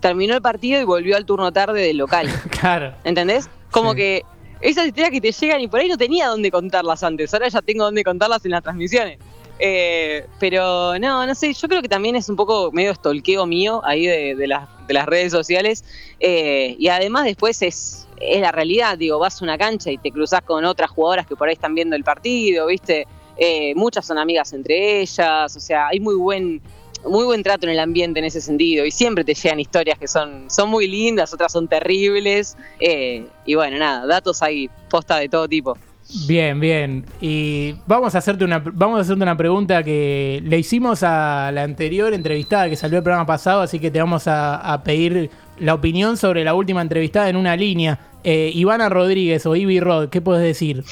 terminó 0.00 0.34
el 0.34 0.42
partido 0.42 0.80
y 0.80 0.84
volvió 0.84 1.16
al 1.16 1.26
turno 1.26 1.52
tarde 1.52 1.82
del 1.82 1.96
local. 1.96 2.28
claro. 2.60 2.94
¿Entendés? 3.04 3.48
Como 3.70 3.94
que 3.94 4.24
esas 4.60 4.86
historias 4.86 5.10
que 5.10 5.20
te 5.20 5.32
llegan 5.32 5.60
y 5.60 5.68
por 5.68 5.80
ahí 5.80 5.88
no 5.88 5.96
tenía 5.96 6.28
dónde 6.28 6.50
contarlas 6.50 7.02
antes, 7.02 7.32
ahora 7.32 7.48
ya 7.48 7.62
tengo 7.62 7.84
dónde 7.84 8.02
contarlas 8.02 8.44
en 8.44 8.52
las 8.52 8.62
transmisiones. 8.62 9.18
Eh, 9.58 10.26
pero 10.38 10.98
no, 10.98 11.26
no 11.26 11.34
sé, 11.34 11.52
yo 11.52 11.68
creo 11.68 11.82
que 11.82 11.88
también 11.88 12.16
es 12.16 12.28
un 12.28 12.36
poco 12.36 12.70
medio 12.72 12.92
estolqueo 12.92 13.46
mío 13.46 13.80
ahí 13.84 14.06
de, 14.06 14.46
las, 14.46 14.68
de 14.86 14.94
las 14.94 15.06
redes 15.06 15.32
sociales. 15.32 15.84
Eh, 16.20 16.76
y 16.78 16.88
además 16.88 17.24
después 17.24 17.60
es, 17.62 18.06
es 18.20 18.40
la 18.40 18.52
realidad, 18.52 18.96
digo, 18.98 19.18
vas 19.18 19.40
a 19.40 19.44
una 19.44 19.58
cancha 19.58 19.90
y 19.90 19.98
te 19.98 20.10
cruzas 20.10 20.42
con 20.42 20.64
otras 20.64 20.90
jugadoras 20.90 21.26
que 21.26 21.36
por 21.36 21.48
ahí 21.48 21.54
están 21.54 21.74
viendo 21.74 21.96
el 21.96 22.04
partido, 22.04 22.66
¿viste? 22.66 23.06
Eh, 23.36 23.74
muchas 23.76 24.06
son 24.06 24.18
amigas 24.18 24.52
entre 24.52 25.00
ellas, 25.00 25.56
o 25.56 25.60
sea, 25.60 25.88
hay 25.88 26.00
muy 26.00 26.16
buen 26.16 26.60
muy 27.06 27.24
buen 27.24 27.44
trato 27.44 27.66
en 27.66 27.72
el 27.72 27.78
ambiente 27.78 28.18
en 28.18 28.24
ese 28.24 28.40
sentido 28.40 28.84
y 28.84 28.90
siempre 28.90 29.22
te 29.24 29.32
llegan 29.32 29.60
historias 29.60 29.98
que 29.98 30.08
son, 30.08 30.50
son 30.50 30.68
muy 30.68 30.88
lindas, 30.88 31.32
otras 31.32 31.52
son 31.52 31.68
terribles 31.68 32.56
eh, 32.80 33.24
y 33.46 33.54
bueno, 33.54 33.78
nada, 33.78 34.04
datos 34.04 34.42
hay 34.42 34.68
posta 34.90 35.16
de 35.18 35.28
todo 35.28 35.48
tipo. 35.48 35.78
Bien, 36.26 36.58
bien. 36.58 37.04
Y 37.20 37.74
vamos 37.86 38.14
a 38.14 38.18
hacerte 38.18 38.44
una 38.44 38.60
vamos 38.60 38.98
a 38.98 39.02
hacerte 39.02 39.22
una 39.22 39.36
pregunta 39.36 39.82
que 39.82 40.40
le 40.42 40.58
hicimos 40.58 41.02
a 41.02 41.50
la 41.52 41.62
anterior 41.62 42.14
entrevistada 42.14 42.68
que 42.70 42.76
salió 42.76 42.98
el 42.98 43.04
programa 43.04 43.26
pasado, 43.26 43.60
así 43.60 43.78
que 43.78 43.90
te 43.90 43.98
vamos 43.98 44.24
a 44.26 44.80
pedir 44.84 45.30
la 45.60 45.74
opinión 45.74 46.16
sobre 46.16 46.44
la 46.44 46.54
última 46.54 46.82
entrevistada 46.82 47.28
en 47.28 47.36
una 47.36 47.56
línea. 47.56 47.98
Eh, 48.24 48.50
Ivana 48.54 48.88
Rodríguez 48.88 49.46
o 49.46 49.54
Ivy 49.56 49.80
Rod, 49.80 50.08
¿qué 50.08 50.20
puedes 50.20 50.42
decir? 50.42 50.84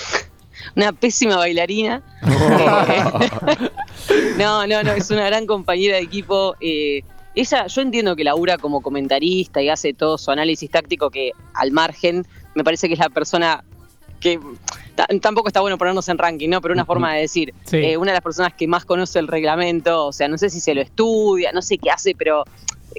Una 0.74 0.92
pésima 0.92 1.36
bailarina. 1.36 2.02
no, 4.38 4.66
no, 4.66 4.82
no, 4.82 4.92
es 4.92 5.10
una 5.10 5.26
gran 5.26 5.46
compañera 5.46 5.96
de 5.96 6.02
equipo. 6.02 6.56
Eh, 6.60 7.02
ella, 7.34 7.66
yo 7.66 7.82
entiendo 7.82 8.16
que 8.16 8.24
labura 8.24 8.58
como 8.58 8.80
comentarista 8.80 9.60
y 9.60 9.68
hace 9.68 9.92
todo 9.92 10.16
su 10.18 10.30
análisis 10.30 10.70
táctico 10.70 11.10
que 11.10 11.32
al 11.54 11.72
margen 11.72 12.26
me 12.54 12.64
parece 12.64 12.88
que 12.88 12.94
es 12.94 13.00
la 13.00 13.10
persona 13.10 13.64
que 14.20 14.40
tampoco 15.20 15.48
está 15.48 15.60
bueno 15.60 15.78
ponernos 15.78 16.08
en 16.08 16.18
ranking, 16.18 16.48
¿no? 16.48 16.60
Pero 16.60 16.74
una 16.74 16.84
forma 16.84 17.14
de 17.14 17.20
decir, 17.22 17.54
eh, 17.72 17.96
una 17.96 18.12
de 18.12 18.16
las 18.16 18.22
personas 18.22 18.54
que 18.54 18.66
más 18.66 18.84
conoce 18.84 19.18
el 19.18 19.28
reglamento, 19.28 20.06
o 20.06 20.12
sea, 20.12 20.28
no 20.28 20.38
sé 20.38 20.50
si 20.50 20.60
se 20.60 20.74
lo 20.74 20.80
estudia, 20.80 21.52
no 21.52 21.62
sé 21.62 21.78
qué 21.78 21.90
hace, 21.90 22.14
pero 22.14 22.44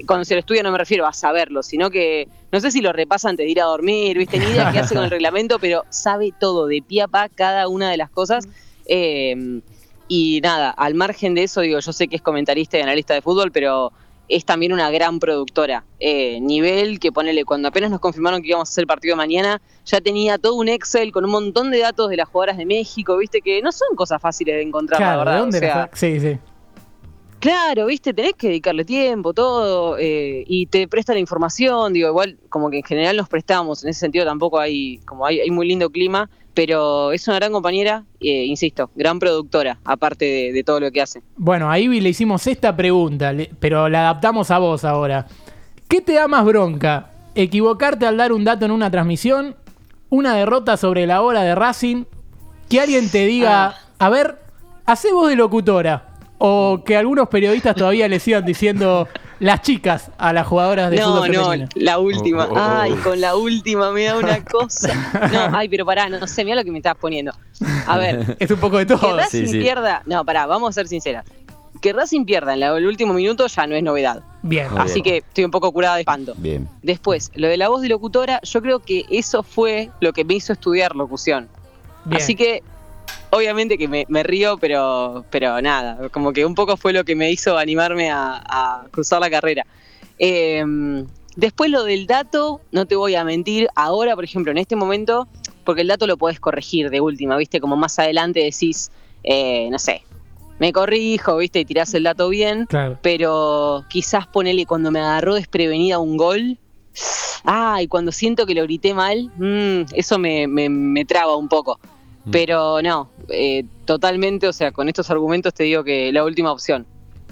cuando 0.06 0.24
se 0.24 0.34
lo 0.34 0.40
estudia 0.40 0.62
no 0.62 0.70
me 0.70 0.78
refiero 0.78 1.06
a 1.06 1.12
saberlo, 1.12 1.62
sino 1.62 1.90
que 1.90 2.28
no 2.52 2.60
sé 2.60 2.70
si 2.70 2.80
lo 2.80 2.92
repasa 2.92 3.28
antes 3.28 3.44
de 3.44 3.50
ir 3.50 3.60
a 3.60 3.64
dormir, 3.64 4.16
¿viste? 4.16 4.38
Ni 4.38 4.46
idea 4.46 4.70
qué 4.72 4.80
hace 4.80 4.94
con 4.94 5.04
el 5.04 5.10
reglamento, 5.18 5.58
pero 5.58 5.84
sabe 5.90 6.32
todo, 6.38 6.66
de 6.66 6.82
pie 6.82 7.02
a 7.02 7.08
pa, 7.08 7.28
cada 7.28 7.68
una 7.68 7.90
de 7.90 7.96
las 7.96 8.10
cosas. 8.10 8.46
Em, 8.86 9.60
y 10.06 10.40
nada, 10.42 10.70
al 10.70 10.94
margen 10.94 11.34
de 11.34 11.44
eso, 11.44 11.60
digo, 11.60 11.80
yo 11.80 11.92
sé 11.92 12.08
que 12.08 12.16
es 12.16 12.22
comentarista 12.22 12.78
y 12.78 12.80
analista 12.80 13.14
de 13.14 13.22
fútbol, 13.22 13.52
pero 13.52 13.92
es 14.28 14.44
también 14.44 14.72
una 14.72 14.90
gran 14.90 15.18
productora. 15.18 15.84
Eh, 16.00 16.40
nivel 16.40 17.00
que 17.00 17.10
ponele, 17.10 17.44
cuando 17.44 17.68
apenas 17.68 17.90
nos 17.90 18.00
confirmaron 18.00 18.42
que 18.42 18.48
íbamos 18.48 18.68
a 18.68 18.70
hacer 18.70 18.82
el 18.82 18.86
partido 18.86 19.16
mañana, 19.16 19.60
ya 19.84 20.00
tenía 20.00 20.38
todo 20.38 20.54
un 20.54 20.68
Excel 20.68 21.12
con 21.12 21.24
un 21.24 21.30
montón 21.30 21.70
de 21.70 21.78
datos 21.78 22.10
de 22.10 22.16
las 22.16 22.28
jugadoras 22.28 22.58
de 22.58 22.66
México, 22.66 23.16
viste, 23.16 23.40
que 23.40 23.62
no 23.62 23.72
son 23.72 23.88
cosas 23.96 24.20
fáciles 24.20 24.56
de 24.56 24.62
encontrar, 24.62 25.00
la 25.00 25.16
verdad. 25.16 25.32
¿de 25.32 25.38
dónde 25.38 25.88
sí, 25.94 26.20
sí. 26.20 26.38
Claro, 27.40 27.86
viste, 27.86 28.12
tenés 28.12 28.32
que 28.32 28.48
dedicarle 28.48 28.84
tiempo, 28.84 29.32
todo, 29.32 29.96
eh, 29.96 30.42
y 30.46 30.66
te 30.66 30.88
presta 30.88 31.12
la 31.12 31.20
información, 31.20 31.92
digo, 31.92 32.08
igual 32.08 32.36
como 32.48 32.68
que 32.68 32.78
en 32.78 32.82
general 32.82 33.16
nos 33.16 33.28
prestamos, 33.28 33.84
en 33.84 33.90
ese 33.90 34.00
sentido 34.00 34.24
tampoco 34.24 34.58
hay, 34.58 34.98
como 35.06 35.24
hay, 35.24 35.38
hay 35.40 35.50
muy 35.50 35.68
lindo 35.68 35.88
clima, 35.88 36.28
pero 36.58 37.12
es 37.12 37.28
una 37.28 37.36
gran 37.36 37.52
compañera, 37.52 38.02
eh, 38.18 38.44
insisto, 38.44 38.90
gran 38.96 39.20
productora, 39.20 39.78
aparte 39.84 40.50
de, 40.52 40.64
todo 40.64 40.80
lo 40.80 40.90
que 40.90 41.00
hace. 41.00 41.22
Bueno, 41.36 41.70
a 41.70 41.78
Ivy 41.78 42.00
le 42.00 42.08
hicimos 42.08 42.44
esta 42.48 42.74
pregunta, 42.74 43.32
pero 43.60 43.88
la 43.88 44.00
adaptamos 44.00 44.50
a 44.50 44.58
vos 44.58 44.84
ahora. 44.84 45.24
¿Qué 45.86 46.00
te 46.00 46.14
da 46.14 46.26
más 46.26 46.44
bronca? 46.44 47.12
¿Equivocarte 47.36 48.06
al 48.06 48.16
dar 48.16 48.32
un 48.32 48.42
dato 48.42 48.64
en 48.64 48.72
una 48.72 48.90
transmisión? 48.90 49.54
¿Una 50.10 50.34
derrota 50.34 50.76
sobre 50.76 51.06
la 51.06 51.22
hora 51.22 51.42
de 51.42 51.54
Racing? 51.54 52.06
¿Que 52.68 52.80
alguien 52.80 53.08
te 53.08 53.24
diga, 53.26 53.66
ah. 53.66 53.76
a 54.00 54.08
ver, 54.08 54.40
hacé 54.84 55.12
voz 55.12 55.28
de 55.28 55.36
locutora? 55.36 56.08
O 56.38 56.82
que 56.84 56.96
algunos 56.96 57.28
periodistas 57.28 57.76
todavía 57.76 58.08
le 58.08 58.18
sigan 58.18 58.44
diciendo 58.44 59.06
las 59.40 59.62
chicas 59.62 60.10
a 60.18 60.32
las 60.32 60.46
jugadoras 60.46 60.90
de 60.90 60.98
no, 60.98 61.06
fútbol 61.06 61.32
No, 61.32 61.56
no, 61.56 61.68
la 61.74 61.98
última. 61.98 62.46
Oh, 62.46 62.52
oh, 62.52 62.54
oh. 62.54 62.78
Ay, 62.80 62.92
con 62.94 63.20
la 63.20 63.36
última 63.36 63.90
me 63.92 64.04
da 64.04 64.16
una 64.16 64.44
cosa. 64.44 64.88
No, 65.32 65.56
ay, 65.56 65.68
pero 65.68 65.84
pará, 65.84 66.08
no, 66.08 66.26
sé, 66.26 66.44
mira 66.44 66.56
lo 66.56 66.64
que 66.64 66.70
me 66.70 66.78
estás 66.78 66.96
poniendo. 66.96 67.32
A 67.86 67.98
ver. 67.98 68.36
Es 68.40 68.50
un 68.50 68.58
poco 68.58 68.78
de 68.78 68.86
todo. 68.86 69.00
Que 69.00 69.22
Racing 69.22 69.50
pierda. 69.50 70.02
No, 70.06 70.24
pará, 70.24 70.46
vamos 70.46 70.70
a 70.70 70.72
ser 70.72 70.88
sinceras. 70.88 71.24
Que 71.80 71.92
Racing 71.92 72.24
pierda 72.24 72.54
en 72.54 72.62
el 72.62 72.86
último 72.86 73.14
minuto 73.14 73.46
ya 73.46 73.66
no 73.66 73.74
es 73.76 73.82
novedad. 73.82 74.22
Bien. 74.42 74.66
Así 74.76 75.02
que 75.02 75.18
estoy 75.18 75.44
un 75.44 75.50
poco 75.50 75.70
curada 75.72 75.94
de 75.94 76.00
espanto. 76.00 76.34
Bien. 76.36 76.68
Después, 76.82 77.30
lo 77.34 77.48
de 77.48 77.56
la 77.56 77.68
voz 77.68 77.82
de 77.82 77.88
locutora, 77.88 78.40
yo 78.42 78.60
creo 78.62 78.80
que 78.80 79.04
eso 79.10 79.42
fue 79.42 79.90
lo 80.00 80.12
que 80.12 80.24
me 80.24 80.34
hizo 80.34 80.52
estudiar 80.52 80.96
locución. 80.96 81.48
Bien. 82.04 82.22
Así 82.22 82.34
que 82.34 82.62
obviamente 83.30 83.78
que 83.78 83.88
me, 83.88 84.22
río, 84.22 84.58
pero, 84.58 85.24
pero 85.30 85.60
nada, 85.60 86.08
como 86.10 86.32
que 86.32 86.44
un 86.44 86.54
poco 86.54 86.76
fue 86.76 86.92
lo 86.92 87.04
que 87.04 87.14
me 87.14 87.30
hizo 87.30 87.56
animarme 87.58 88.10
a, 88.10 88.84
cruzar 88.90 89.20
la 89.20 89.30
carrera. 89.30 89.66
Em, 90.18 91.06
después 91.36 91.70
lo 91.70 91.84
del 91.84 92.06
dato, 92.06 92.60
no 92.72 92.86
te 92.86 92.96
voy 92.96 93.14
a 93.14 93.24
mentir, 93.24 93.68
ahora, 93.74 94.14
por 94.14 94.24
ejemplo, 94.24 94.50
en 94.52 94.58
este 94.58 94.76
momento, 94.76 95.28
porque 95.64 95.82
el 95.82 95.88
dato 95.88 96.06
lo 96.06 96.16
puedes 96.16 96.40
corregir 96.40 96.90
de 96.90 97.00
última, 97.00 97.36
¿viste? 97.36 97.60
Como 97.60 97.76
más 97.76 97.98
adelante 97.98 98.40
decís, 98.40 98.90
eh, 99.22 99.68
no 99.70 99.78
sé, 99.78 100.02
me 100.58 100.72
corrijo, 100.72 101.36
¿viste? 101.36 101.60
Y 101.60 101.64
tirás 101.64 101.94
el 101.94 102.04
dato 102.04 102.28
bien, 102.28 102.66
pero 103.02 103.84
quizás 103.88 104.26
ponele 104.26 104.66
cuando 104.66 104.90
me 104.90 105.00
agarró 105.00 105.34
desprevenida 105.34 105.98
un 105.98 106.16
gol. 106.16 106.58
Ah, 107.44 107.80
y 107.80 107.86
cuando 107.86 108.10
siento 108.10 108.44
que 108.44 108.54
lo 108.54 108.64
grité 108.64 108.92
mal, 108.92 109.30
mm, 109.36 109.94
eso 109.94 110.18
me, 110.18 110.48
me, 110.48 110.68
me 110.68 111.04
traba 111.04 111.36
un 111.36 111.48
poco. 111.48 111.78
Pero 112.30 112.82
no, 112.82 113.10
eh, 113.28 113.64
totalmente, 113.84 114.48
o 114.48 114.52
sea, 114.52 114.72
con 114.72 114.88
estos 114.88 115.10
argumentos 115.10 115.54
te 115.54 115.64
digo 115.64 115.84
que 115.84 116.12
la 116.12 116.24
última 116.24 116.52
opción. 116.52 116.86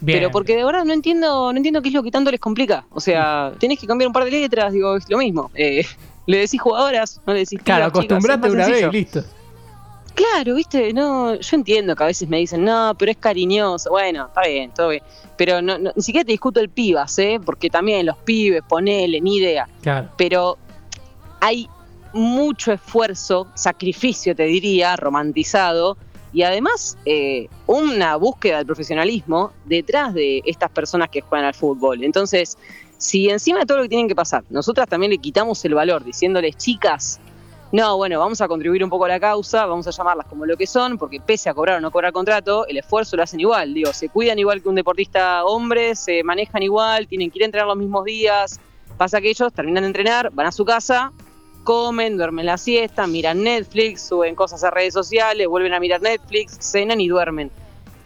Pero 0.04 0.30
porque 0.30 0.56
de 0.56 0.64
verdad 0.64 0.84
no 0.84 0.92
entiendo, 0.92 1.52
no 1.52 1.56
entiendo 1.56 1.80
qué 1.80 1.88
es 1.88 1.94
lo 1.94 2.02
que 2.02 2.10
tanto 2.10 2.30
les 2.30 2.40
complica. 2.40 2.84
O 2.90 3.00
sea, 3.00 3.52
mm. 3.54 3.58
tenés 3.58 3.78
que 3.78 3.86
cambiar 3.86 4.08
un 4.08 4.12
par 4.12 4.24
de 4.24 4.30
letras, 4.30 4.72
digo, 4.72 4.96
es 4.96 5.08
lo 5.08 5.18
mismo. 5.18 5.50
Eh, 5.54 5.84
le 6.26 6.38
decís 6.38 6.60
jugadoras, 6.60 7.20
no 7.26 7.32
le 7.32 7.40
decís 7.40 7.60
Claro, 7.62 7.86
acostumbrate 7.86 8.50
una 8.50 8.66
vez 8.66 8.82
y 8.82 8.90
listo. 8.90 9.24
Claro, 10.14 10.54
viste, 10.54 10.94
no, 10.94 11.34
yo 11.34 11.56
entiendo 11.56 11.94
que 11.94 12.02
a 12.02 12.06
veces 12.06 12.26
me 12.26 12.38
dicen, 12.38 12.64
no, 12.64 12.94
pero 12.98 13.10
es 13.10 13.18
cariñoso. 13.18 13.90
Bueno, 13.90 14.26
está 14.26 14.48
bien, 14.48 14.70
todo 14.72 14.88
bien. 14.88 15.02
Pero 15.36 15.60
no, 15.60 15.78
ni 15.78 16.02
siquiera 16.02 16.24
te 16.24 16.32
discuto 16.32 16.58
el 16.60 16.70
pibas, 16.70 17.18
¿eh? 17.18 17.38
Porque 17.44 17.68
también 17.68 18.06
los 18.06 18.16
pibes, 18.18 18.62
ponele, 18.66 19.20
ni 19.20 19.36
idea. 19.36 19.68
Claro. 19.82 20.08
Pero 20.16 20.56
hay 21.40 21.68
mucho 22.12 22.72
esfuerzo, 22.72 23.46
sacrificio 23.54 24.34
te 24.34 24.44
diría, 24.44 24.96
romantizado, 24.96 25.96
y 26.32 26.42
además 26.42 26.98
eh, 27.06 27.48
una 27.66 28.16
búsqueda 28.16 28.58
del 28.58 28.66
profesionalismo 28.66 29.52
detrás 29.64 30.12
de 30.12 30.42
estas 30.44 30.70
personas 30.70 31.08
que 31.08 31.20
juegan 31.22 31.46
al 31.46 31.54
fútbol. 31.54 32.04
Entonces, 32.04 32.58
si 32.98 33.30
encima 33.30 33.60
de 33.60 33.66
todo 33.66 33.78
lo 33.78 33.82
que 33.84 33.88
tienen 33.88 34.08
que 34.08 34.14
pasar, 34.14 34.44
nosotras 34.50 34.88
también 34.88 35.10
le 35.10 35.18
quitamos 35.18 35.64
el 35.64 35.74
valor 35.74 36.04
diciéndoles, 36.04 36.56
chicas, 36.56 37.20
no, 37.72 37.96
bueno, 37.96 38.18
vamos 38.20 38.40
a 38.40 38.48
contribuir 38.48 38.84
un 38.84 38.90
poco 38.90 39.06
a 39.06 39.08
la 39.08 39.18
causa, 39.18 39.66
vamos 39.66 39.86
a 39.88 39.90
llamarlas 39.90 40.26
como 40.26 40.46
lo 40.46 40.56
que 40.56 40.66
son, 40.66 40.98
porque 40.98 41.20
pese 41.20 41.50
a 41.50 41.54
cobrar 41.54 41.78
o 41.78 41.80
no 41.80 41.90
cobrar 41.90 42.12
contrato, 42.12 42.66
el 42.66 42.76
esfuerzo 42.76 43.16
lo 43.16 43.22
hacen 43.22 43.40
igual, 43.40 43.74
digo, 43.74 43.92
se 43.92 44.08
cuidan 44.08 44.38
igual 44.38 44.62
que 44.62 44.68
un 44.68 44.76
deportista 44.76 45.44
hombre, 45.44 45.96
se 45.96 46.22
manejan 46.22 46.62
igual, 46.62 47.08
tienen 47.08 47.30
que 47.30 47.38
ir 47.38 47.42
a 47.42 47.46
entrenar 47.46 47.66
los 47.66 47.76
mismos 47.76 48.04
días, 48.04 48.60
pasa 48.96 49.20
que 49.20 49.30
ellos 49.30 49.52
terminan 49.52 49.82
de 49.82 49.88
entrenar, 49.88 50.30
van 50.32 50.46
a 50.46 50.52
su 50.52 50.64
casa, 50.64 51.12
comen, 51.66 52.16
duermen 52.16 52.46
la 52.46 52.56
siesta, 52.56 53.08
miran 53.08 53.42
Netflix, 53.42 54.02
suben 54.02 54.36
cosas 54.36 54.62
a 54.62 54.70
redes 54.70 54.94
sociales, 54.94 55.48
vuelven 55.48 55.74
a 55.74 55.80
mirar 55.80 56.00
Netflix, 56.00 56.56
cenan 56.60 57.00
y 57.00 57.08
duermen. 57.08 57.50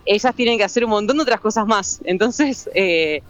Ellas 0.06 0.34
tienen 0.34 0.56
que 0.56 0.64
hacer 0.64 0.82
un 0.82 0.90
montón 0.90 1.18
de 1.18 1.22
otras 1.24 1.40
cosas 1.40 1.66
más. 1.66 2.00
Entonces, 2.04 2.70
eh, 2.74 3.22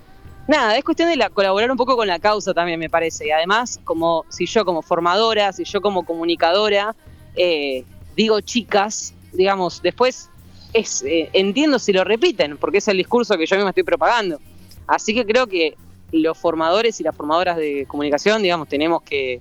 nada, 0.47 0.79
es 0.79 0.85
cuestión 0.85 1.09
de 1.11 1.31
colaborar 1.31 1.69
un 1.69 1.77
poco 1.77 1.97
con 1.97 2.07
la 2.07 2.21
causa 2.21 2.55
también, 2.55 2.79
me 2.79 2.89
parece. 2.89 3.27
Y 3.27 3.33
además, 3.33 3.81
como 3.83 4.25
si 4.29 4.47
yo 4.47 4.65
como 4.65 4.83
formadora, 4.83 5.53
si 5.53 5.65
yo 5.65 5.81
como 5.81 6.05
comunicadora, 6.05 6.95
eh, 7.35 7.85
digo 8.15 8.41
chicas, 8.41 9.13
digamos, 9.33 9.83
después 9.83 10.31
es, 10.73 11.03
eh, 11.03 11.29
entiendo 11.33 11.81
si 11.81 11.93
lo 11.93 12.05
repiten, 12.05 12.57
porque 12.57 12.79
es 12.79 12.87
el 12.87 12.99
discurso 12.99 13.37
que 13.37 13.47
yo 13.47 13.57
misma 13.57 13.71
estoy 13.71 13.83
propagando. 13.83 14.39
Así 14.87 15.13
que 15.13 15.27
creo 15.27 15.49
que 15.49 15.75
los 16.13 16.39
formadores 16.39 17.01
y 17.01 17.03
las 17.03 17.17
formadoras 17.17 17.57
de 17.57 17.85
comunicación, 17.89 18.43
digamos, 18.43 18.69
tenemos 18.69 19.03
que 19.03 19.41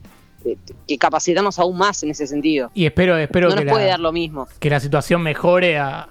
que 0.88 0.98
capacitarnos 0.98 1.60
aún 1.60 1.78
más 1.78 2.02
en 2.04 2.12
ese 2.12 2.28
sentido. 2.28 2.72
Y 2.74 2.86
espero, 2.86 3.18
espero 3.18 3.50
no 3.50 3.56
que, 3.56 3.66
nos 3.66 3.74
puede 3.74 3.88
dar 3.88 4.00
lo 4.00 4.12
mismo. 4.12 4.48
que 4.60 4.70
la 4.70 4.80
situación 4.80 5.22
mejore 5.22 5.78
a, 5.78 6.10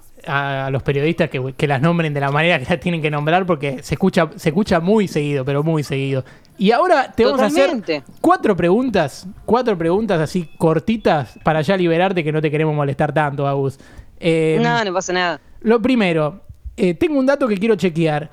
los 0.69 0.83
periodistas 0.83 1.29
que, 1.29 1.67
las 1.67 1.81
nombren 1.81 2.13
de 2.13 2.19
la 2.19 2.29
manera 2.29 2.59
que 2.59 2.65
las 2.65 2.79
tienen 2.79 3.01
que 3.01 3.09
nombrar 3.09 3.45
porque 3.45 3.81
se 3.81 3.95
escucha, 3.95 4.29
se 4.35 4.49
escucha 4.49 4.79
muy 4.79 5.07
seguido, 5.07 5.45
pero 5.45 5.63
muy 5.63 5.81
seguido. 5.81 6.23
Y 6.57 6.71
ahora 6.71 7.13
te 7.13 7.25
vamos 7.25 7.41
a 7.41 7.45
hacer 7.45 8.03
cuatro 8.19 8.55
preguntas, 8.55 9.25
cuatro 9.45 9.77
preguntas 9.77 10.19
así 10.19 10.49
cortitas 10.57 11.39
para 11.43 11.61
ya 11.61 11.77
liberarte 11.77 12.23
que 12.23 12.33
no 12.33 12.41
te 12.41 12.51
queremos 12.51 12.75
molestar 12.75 13.13
tanto, 13.13 13.47
Agus. 13.47 13.79
Eh, 14.19 14.59
no, 14.61 14.83
no 14.83 14.93
pasa 14.93 15.13
nada. 15.13 15.41
Lo 15.61 15.81
primero, 15.81 16.41
eh, 16.75 16.93
tengo 16.93 17.17
un 17.17 17.25
dato 17.25 17.47
que 17.47 17.57
quiero 17.57 17.75
chequear. 17.75 18.29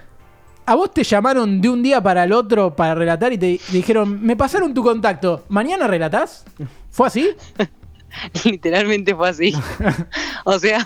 ¿A 0.69 0.75
vos 0.75 0.93
te 0.93 1.05
llamaron 1.05 1.61
de 1.61 1.69
un 1.69 1.81
día 1.81 2.03
para 2.03 2.25
el 2.25 2.33
otro 2.33 2.75
para 2.75 2.97
relatar 2.97 3.33
y 3.33 3.39
te 3.39 3.61
dijeron, 3.71 4.21
me 4.21 4.35
pasaron 4.35 4.75
tu 4.75 4.83
contacto, 4.83 5.45
¿mañana 5.49 5.87
relatás? 5.87 6.45
¿Fue 6.91 7.07
así? 7.07 7.29
Literalmente 8.45 9.15
fue 9.15 9.29
así. 9.29 9.53
o 10.45 10.59
sea, 10.59 10.85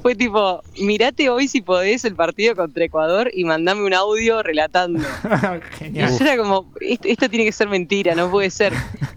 fue 0.00 0.14
tipo, 0.14 0.62
mirate 0.80 1.28
hoy 1.28 1.46
si 1.46 1.60
podés 1.60 2.06
el 2.06 2.14
partido 2.14 2.56
contra 2.56 2.86
Ecuador 2.86 3.30
y 3.34 3.44
mandame 3.44 3.84
un 3.84 3.92
audio 3.92 4.42
relatando. 4.42 5.06
Genial. 5.78 6.10
Y 6.18 6.22
era 6.22 6.38
como, 6.38 6.72
esto, 6.80 7.28
tiene 7.28 7.44
que 7.44 7.52
ser 7.52 7.68
mentira, 7.68 8.14
no 8.14 8.30
puede 8.30 8.48
ser. 8.48 8.72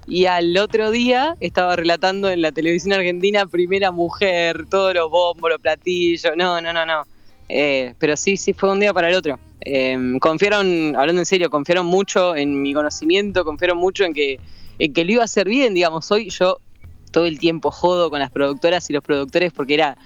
Y 0.08 0.26
al 0.26 0.58
otro 0.58 0.92
día 0.92 1.38
estaba 1.40 1.78
relatando 1.78 2.30
en 2.30 2.42
la 2.42 2.52
televisión 2.52 2.92
argentina, 2.92 3.46
primera 3.46 3.92
mujer, 3.92 4.66
todos 4.70 4.94
los 4.94 5.10
bombos, 5.10 5.52
los 5.52 5.62
platillos, 5.62 6.34
no, 6.36 6.60
no, 6.60 6.74
no, 6.74 6.86
no. 6.86 7.04
Eh, 7.48 7.94
pero 7.98 8.18
sí, 8.18 8.36
sí, 8.36 8.52
fue 8.52 8.72
un 8.72 8.82
día 8.82 8.94
para 8.94 9.10
el 9.10 9.16
otro. 9.16 9.40
Em, 9.66 10.20
confiaron, 10.20 10.96
hablando 10.96 11.22
en 11.22 11.26
serio, 11.26 11.50
confiaron 11.50 11.88
mucho 11.88 12.36
en 12.36 12.62
mi 12.62 12.74
conocimiento, 12.74 13.44
confiaron 13.44 13.80
mucho 13.80 14.04
en 14.04 14.14
que, 14.14 14.40
en 14.78 14.94
que 14.94 15.04
lo 15.04 15.14
iba 15.14 15.22
a 15.24 15.26
hacer 15.26 15.50
bien, 15.50 15.74
digamos. 15.74 16.10
Hoy 16.12 16.30
yo 16.30 16.60
todo 17.12 17.26
el 17.26 17.40
tiempo 17.40 17.72
jodo 17.72 18.10
con 18.12 18.20
las 18.20 18.30
productoras 18.30 18.90
y 18.90 18.94
los 18.94 19.02
productores 19.02 19.52
porque 19.54 19.74
era, 19.74 19.98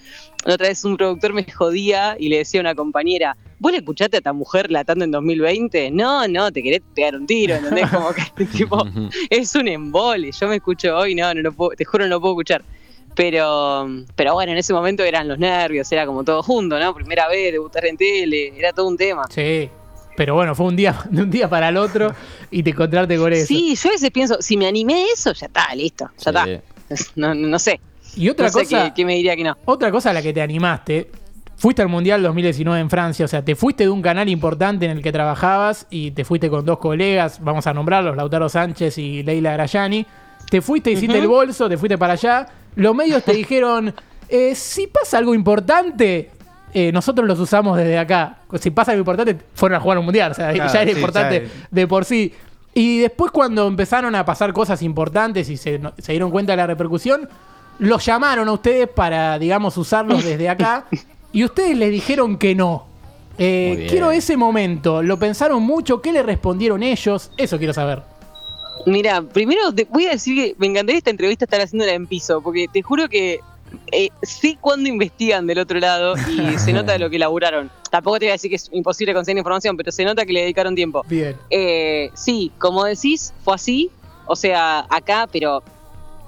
otra 0.46 0.68
vez 0.68 0.86
un 0.86 0.96
productor 0.96 1.34
me 1.34 1.44
jodía 1.44 2.16
y 2.18 2.30
le 2.30 2.38
decía 2.38 2.62
a 2.62 2.62
una 2.62 2.76
compañera, 2.76 3.36
¿vos 3.58 3.72
le 3.72 3.80
escuchaste 3.80 4.18
a 4.18 4.20
esta 4.20 4.32
mujer 4.32 4.72
latando 4.72 5.04
en 5.04 5.12
2020? 5.12 5.92
No, 5.92 6.26
no, 6.28 6.52
te 6.52 6.64
querés 6.64 6.82
pegar 6.96 7.16
un 7.16 7.26
tiro, 7.28 7.56
¿entendés? 7.56 7.90
Como 7.90 8.12
que 8.14 8.46
tipo, 8.46 8.86
es 9.30 9.56
un 9.56 9.68
embole, 9.68 10.32
yo 10.32 10.48
me 10.48 10.58
escucho 10.58 10.96
hoy, 10.96 11.16
no, 11.16 11.34
no, 11.34 11.42
no 11.42 11.52
puedo, 11.52 11.72
te 11.72 11.84
juro 11.84 12.06
no 12.06 12.12
lo 12.12 12.22
puedo 12.22 12.34
escuchar. 12.36 12.64
Pero, 13.20 13.86
pero 14.16 14.34
bueno, 14.34 14.54
en 14.54 14.60
ese 14.60 14.72
momento 14.72 15.04
eran 15.04 15.28
los 15.28 15.38
nervios, 15.38 15.92
era 15.92 16.06
como 16.06 16.24
todo 16.24 16.42
junto, 16.42 16.80
¿no? 16.80 16.94
Primera 16.94 17.28
vez, 17.28 17.52
debutar 17.52 17.86
en 17.86 17.98
tele, 17.98 18.54
era 18.58 18.72
todo 18.72 18.88
un 18.88 18.96
tema. 18.96 19.24
Sí. 19.30 19.70
Pero 20.16 20.36
bueno, 20.36 20.56
fue 20.56 20.68
un 20.68 20.78
día 20.78 20.98
de 21.12 21.24
un 21.24 21.30
día 21.30 21.50
para 21.50 21.68
el 21.68 21.76
otro 21.76 22.16
y 22.50 22.64
te 22.64 22.70
encontraste 22.70 23.18
con 23.18 23.34
eso. 23.34 23.46
Sí, 23.46 23.76
yo 23.76 23.90
a 23.90 23.92
veces 23.92 24.12
pienso, 24.12 24.38
si 24.40 24.56
me 24.56 24.68
animé 24.70 24.94
a 24.94 25.14
eso, 25.14 25.34
ya 25.34 25.48
está, 25.48 25.76
listo, 25.76 26.10
ya 26.18 26.32
está. 26.32 27.08
No, 27.18 27.36
no, 27.36 27.60
sé. 27.60 27.82
Y 28.16 28.30
otra 28.30 28.50
cosa. 28.50 28.94
¿qué, 28.94 29.04
me 29.04 29.16
diría 29.16 29.36
que 29.36 29.44
no? 29.44 29.58
Otra 29.66 29.92
cosa 29.92 30.12
a 30.12 30.14
la 30.14 30.22
que 30.22 30.32
te 30.32 30.42
animaste. 30.42 31.12
Fuiste 31.58 31.82
al 31.82 31.90
Mundial 31.90 32.24
2019 32.24 32.80
en 32.80 32.90
Francia, 32.90 33.26
o 33.26 33.28
sea, 33.28 33.44
te 33.44 33.54
fuiste 33.54 33.84
de 33.84 33.90
un 33.90 34.02
canal 34.02 34.30
importante 34.30 34.86
en 34.86 34.92
el 34.92 35.04
que 35.04 35.12
trabajabas 35.12 35.88
y 35.90 36.12
te 36.12 36.24
fuiste 36.24 36.50
con 36.50 36.64
dos 36.64 36.80
colegas, 36.80 37.44
vamos 37.44 37.68
a 37.68 37.74
nombrarlos, 37.74 38.16
Lautaro 38.16 38.48
Sánchez 38.48 38.98
y 38.98 39.24
Leila 39.24 39.52
Grayani. 39.52 40.06
Te 40.50 40.62
fuiste, 40.62 40.90
hiciste 40.90 41.18
el 41.18 41.28
bolso, 41.28 41.68
te 41.68 41.78
fuiste 41.78 41.98
para 41.98 42.14
allá 42.14 42.48
los 42.76 42.96
medios 42.96 43.24
te 43.24 43.34
dijeron, 43.34 43.94
eh, 44.30 44.56
si 44.56 44.88
pasa 44.88 45.18
algo 45.18 45.34
importante, 45.34 46.32
eh, 46.74 46.92
nosotros 46.92 47.28
los 47.28 47.40
usamos 47.40 47.78
desde 47.78 47.98
acá. 47.98 48.38
Si 48.60 48.72
pasa 48.72 48.92
algo 48.92 49.00
importante, 49.00 49.38
fueron 49.54 49.78
a 49.78 49.82
jugar 49.82 49.98
un 49.98 50.06
mundial. 50.06 50.32
O 50.32 50.36
sea, 50.36 50.54
Claro, 50.54 50.72
ya 50.72 50.82
era 50.82 50.92
sí, 50.92 50.98
importante 50.98 51.44
ya 51.46 51.68
de 51.70 51.88
por 51.88 52.06
sí. 52.06 52.34
Y 52.74 53.00
después, 53.00 53.32
cuando 53.32 53.68
empezaron 53.68 54.16
a 54.16 54.26
pasar 54.26 54.54
cosas 54.54 54.82
importantes 54.84 55.50
y 55.50 55.58
se, 55.58 55.82
dieron 56.08 56.32
cuenta 56.32 56.54
de 56.54 56.58
la 56.58 56.68
repercusión, 56.68 57.28
los 57.80 58.06
llamaron 58.06 58.48
a 58.48 58.52
ustedes 58.52 58.88
para, 58.88 59.40
digamos, 59.40 59.76
usarlos 59.78 60.24
desde 60.24 60.50
acá. 60.50 60.86
y 61.32 61.44
ustedes 61.44 61.78
les 61.78 61.92
dijeron 61.92 62.38
que 62.38 62.56
no. 62.56 62.86
Eh, 63.38 63.88
quiero 63.90 64.12
ese 64.12 64.38
momento. 64.38 65.02
¿Lo 65.02 65.18
pensaron 65.18 65.64
mucho? 65.64 66.02
¿Qué 66.02 66.12
le 66.12 66.22
respondieron 66.24 66.84
ellos? 66.84 67.32
Eso 67.38 67.58
quiero 67.58 67.74
saber. 67.74 68.04
Mira, 68.90 69.22
primero 69.22 69.74
te 69.74 69.86
voy 69.86 70.08
a 70.08 70.12
decir 70.12 70.36
que 70.36 70.56
me 70.58 70.68
encantaría 70.68 70.98
esta 70.98 71.12
entrevista 71.12 71.46
estar 71.46 71.62
haciéndola 71.62 71.94
en 71.94 72.08
piso, 72.08 72.42
porque 72.42 72.68
te 72.72 72.82
juro 72.82 73.08
que 73.08 73.40
eh, 73.92 74.10
sé 74.24 74.58
cuándo 74.60 74.90
investigan 74.90 75.46
del 75.48 75.60
otro 75.60 75.80
lado 75.80 76.16
y 76.18 76.58
se 76.58 76.74
nota 76.74 76.98
lo 76.98 77.10
que 77.10 77.20
laburaron. 77.20 77.70
Tampoco 77.90 78.20
te 78.20 78.26
voy 78.26 78.30
a 78.30 78.34
decir 78.34 78.50
que 78.50 78.56
es 78.56 78.70
imposible 78.72 79.14
conseguir 79.14 79.38
información, 79.38 79.78
pero 79.78 79.92
se 79.92 80.04
nota 80.04 80.26
que 80.26 80.34
le 80.34 80.42
dedicaron 80.42 80.76
tiempo. 80.76 81.04
Bien. 81.08 81.36
Eh, 81.50 82.10
sí, 82.16 82.52
como 82.58 82.84
decís, 82.86 83.34
fue 83.44 83.56
así. 83.56 83.92
O 84.26 84.36
sea, 84.36 84.86
acá, 84.90 85.28
pero 85.32 85.64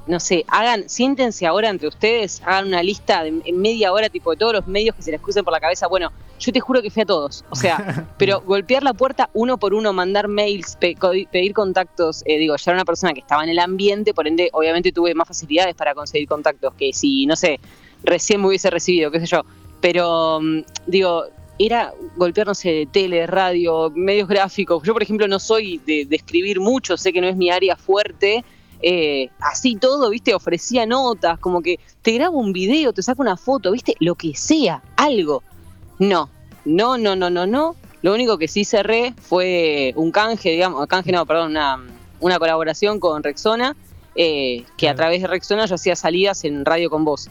no 0.07 0.19
sé, 0.19 0.43
hagan, 0.47 0.89
siéntense 0.89 1.45
ahora 1.45 1.69
entre 1.69 1.87
ustedes, 1.87 2.41
hagan 2.43 2.67
una 2.67 2.81
lista 2.81 3.23
de 3.23 3.41
en 3.45 3.61
media 3.61 3.93
hora, 3.93 4.09
tipo 4.09 4.31
de 4.31 4.37
todos 4.37 4.53
los 4.53 4.67
medios 4.67 4.95
que 4.95 5.01
se 5.03 5.11
les 5.11 5.21
crucen 5.21 5.43
por 5.43 5.53
la 5.53 5.59
cabeza. 5.59 5.87
Bueno, 5.87 6.11
yo 6.39 6.51
te 6.51 6.59
juro 6.59 6.81
que 6.81 6.89
fui 6.89 7.03
a 7.03 7.05
todos. 7.05 7.45
O 7.51 7.55
sea, 7.55 8.07
pero 8.17 8.41
golpear 8.41 8.83
la 8.83 8.93
puerta 8.93 9.29
uno 9.33 9.57
por 9.57 9.73
uno, 9.73 9.93
mandar 9.93 10.27
mails, 10.27 10.75
pe- 10.79 10.97
pedir 11.31 11.53
contactos. 11.53 12.23
eh, 12.25 12.39
digo, 12.39 12.55
ya 12.55 12.71
era 12.71 12.77
una 12.77 12.85
persona 12.85 13.13
que 13.13 13.19
estaba 13.19 13.43
en 13.43 13.49
el 13.49 13.59
ambiente, 13.59 14.13
por 14.13 14.27
ende, 14.27 14.49
obviamente 14.53 14.91
tuve 14.91 15.13
más 15.13 15.27
facilidades 15.27 15.75
para 15.75 15.93
conseguir 15.93 16.27
contactos 16.27 16.73
que 16.73 16.93
si, 16.93 17.25
no 17.27 17.35
sé, 17.35 17.59
recién 18.03 18.41
me 18.41 18.47
hubiese 18.47 18.69
recibido, 18.71 19.11
qué 19.11 19.19
sé 19.19 19.27
yo. 19.27 19.43
Pero, 19.81 20.39
mm, 20.41 20.59
digo, 20.87 21.25
era 21.59 21.93
golpear, 22.15 22.47
no 22.47 22.55
sé, 22.55 22.87
tele, 22.91 23.27
radio, 23.27 23.91
medios 23.93 24.27
gráficos. 24.27 24.81
Yo, 24.83 24.93
por 24.93 25.03
ejemplo, 25.03 25.27
no 25.27 25.37
soy 25.37 25.77
de, 25.85 26.05
de 26.05 26.15
escribir 26.15 26.59
mucho, 26.59 26.97
sé 26.97 27.13
que 27.13 27.21
no 27.21 27.27
es 27.27 27.35
mi 27.35 27.51
área 27.51 27.75
fuerte. 27.75 28.43
Eh, 28.81 29.29
así 29.39 29.75
todo, 29.75 30.09
viste, 30.09 30.33
ofrecía 30.33 30.85
notas, 30.85 31.39
como 31.39 31.61
que 31.61 31.79
te 32.01 32.13
grabo 32.13 32.39
un 32.39 32.51
video, 32.51 32.93
te 32.93 33.03
saco 33.03 33.21
una 33.21 33.37
foto, 33.37 33.71
viste, 33.71 33.95
lo 33.99 34.15
que 34.15 34.35
sea, 34.35 34.81
algo. 34.95 35.43
No, 35.99 36.29
no, 36.65 36.97
no, 36.97 37.15
no, 37.15 37.29
no, 37.29 37.45
no. 37.45 37.75
Lo 38.01 38.13
único 38.13 38.37
que 38.37 38.47
sí 38.47 38.65
cerré 38.65 39.13
fue 39.21 39.93
un 39.95 40.11
canje, 40.11 40.49
digamos, 40.51 40.87
canje 40.87 41.11
no, 41.11 41.25
perdón, 41.25 41.51
una, 41.51 41.79
una 42.19 42.39
colaboración 42.39 42.99
con 42.99 43.21
Rexona, 43.21 43.75
eh, 44.15 44.63
que 44.77 44.89
a 44.89 44.95
través 44.95 45.21
de 45.21 45.27
Rexona 45.27 45.67
yo 45.67 45.75
hacía 45.75 45.95
salidas 45.95 46.43
en 46.43 46.65
radio 46.65 46.89
con 46.89 47.05
vos. 47.05 47.29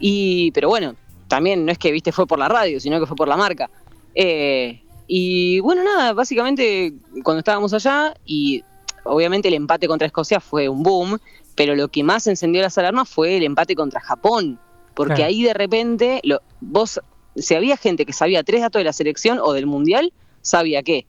Y, 0.00 0.50
pero 0.52 0.68
bueno, 0.68 0.94
también 1.28 1.66
no 1.66 1.72
es 1.72 1.78
que, 1.78 1.92
viste, 1.92 2.12
fue 2.12 2.26
por 2.26 2.38
la 2.38 2.48
radio, 2.48 2.80
sino 2.80 2.98
que 2.98 3.06
fue 3.06 3.16
por 3.16 3.28
la 3.28 3.36
marca. 3.36 3.68
Eh, 4.14 4.82
y 5.06 5.60
bueno, 5.60 5.84
nada, 5.84 6.14
básicamente 6.14 6.94
cuando 7.22 7.40
estábamos 7.40 7.72
allá 7.74 8.14
y 8.24 8.64
obviamente 9.08 9.48
el 9.48 9.54
empate 9.54 9.88
contra 9.88 10.06
Escocia 10.06 10.40
fue 10.40 10.68
un 10.68 10.82
boom, 10.82 11.18
pero 11.54 11.74
lo 11.74 11.88
que 11.88 12.02
más 12.02 12.26
encendió 12.26 12.62
las 12.62 12.76
alarmas 12.78 13.08
fue 13.08 13.36
el 13.36 13.42
empate 13.42 13.74
contra 13.74 14.00
Japón, 14.00 14.58
porque 14.94 15.14
Claro. 15.14 15.28
ahí 15.28 15.42
de 15.42 15.54
repente 15.54 16.20
lo, 16.24 16.40
vos, 16.60 17.00
si 17.34 17.54
había 17.54 17.76
gente 17.76 18.06
que 18.06 18.12
sabía 18.12 18.42
tres 18.42 18.60
datos 18.60 18.80
de 18.80 18.84
la 18.84 18.92
selección 18.92 19.38
o 19.42 19.52
del 19.52 19.66
mundial, 19.66 20.12
sabía 20.42 20.82
que 20.82 21.06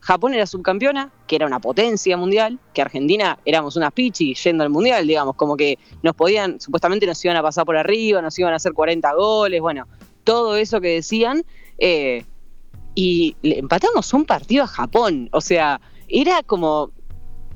Japón 0.00 0.32
era 0.32 0.46
subcampeona, 0.46 1.12
que 1.26 1.36
era 1.36 1.46
una 1.46 1.60
potencia 1.60 2.16
mundial, 2.16 2.58
que 2.72 2.80
Argentina 2.80 3.38
éramos 3.44 3.76
unas 3.76 3.92
pichi 3.92 4.34
yendo 4.34 4.64
al 4.64 4.70
mundial, 4.70 5.06
digamos, 5.06 5.36
como 5.36 5.56
que 5.56 5.78
nos 6.02 6.14
podían, 6.14 6.58
supuestamente 6.60 7.06
nos 7.06 7.22
iban 7.24 7.36
a 7.36 7.42
pasar 7.42 7.66
por 7.66 7.76
arriba, 7.76 8.22
nos 8.22 8.38
iban 8.38 8.52
a 8.54 8.56
hacer 8.56 8.72
40 8.72 9.12
goles, 9.14 9.60
bueno, 9.60 9.86
todo 10.24 10.56
eso 10.56 10.80
que 10.80 10.88
decían, 10.88 11.44
eh, 11.78 12.24
y 12.94 13.36
le 13.42 13.58
empatamos 13.58 14.12
un 14.14 14.24
partido 14.24 14.64
a 14.64 14.66
Japón, 14.66 15.28
o 15.32 15.40
sea, 15.42 15.80
era 16.08 16.42
como, 16.42 16.90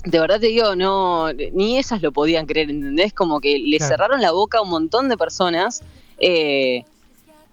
de 0.05 0.21
verdad 0.21 0.41
te 0.41 0.49
digo, 0.49 0.77
no, 0.77 1.33
ni 1.53 1.79
esas 1.79 2.03
lo 2.03 2.13
podían 2.13 2.47
creer, 2.47 2.71
¿entendés? 2.71 3.13
Como 3.13 3.41
que 3.41 3.59
le 3.59 3.79
Claro. 3.79 3.91
cerraron 3.95 4.21
la 4.21 4.33
boca 4.33 4.59
a 4.59 4.63
un 4.63 4.71
montón 4.71 5.09
de 5.09 5.17
personas, 5.17 5.83
eh, 6.19 6.85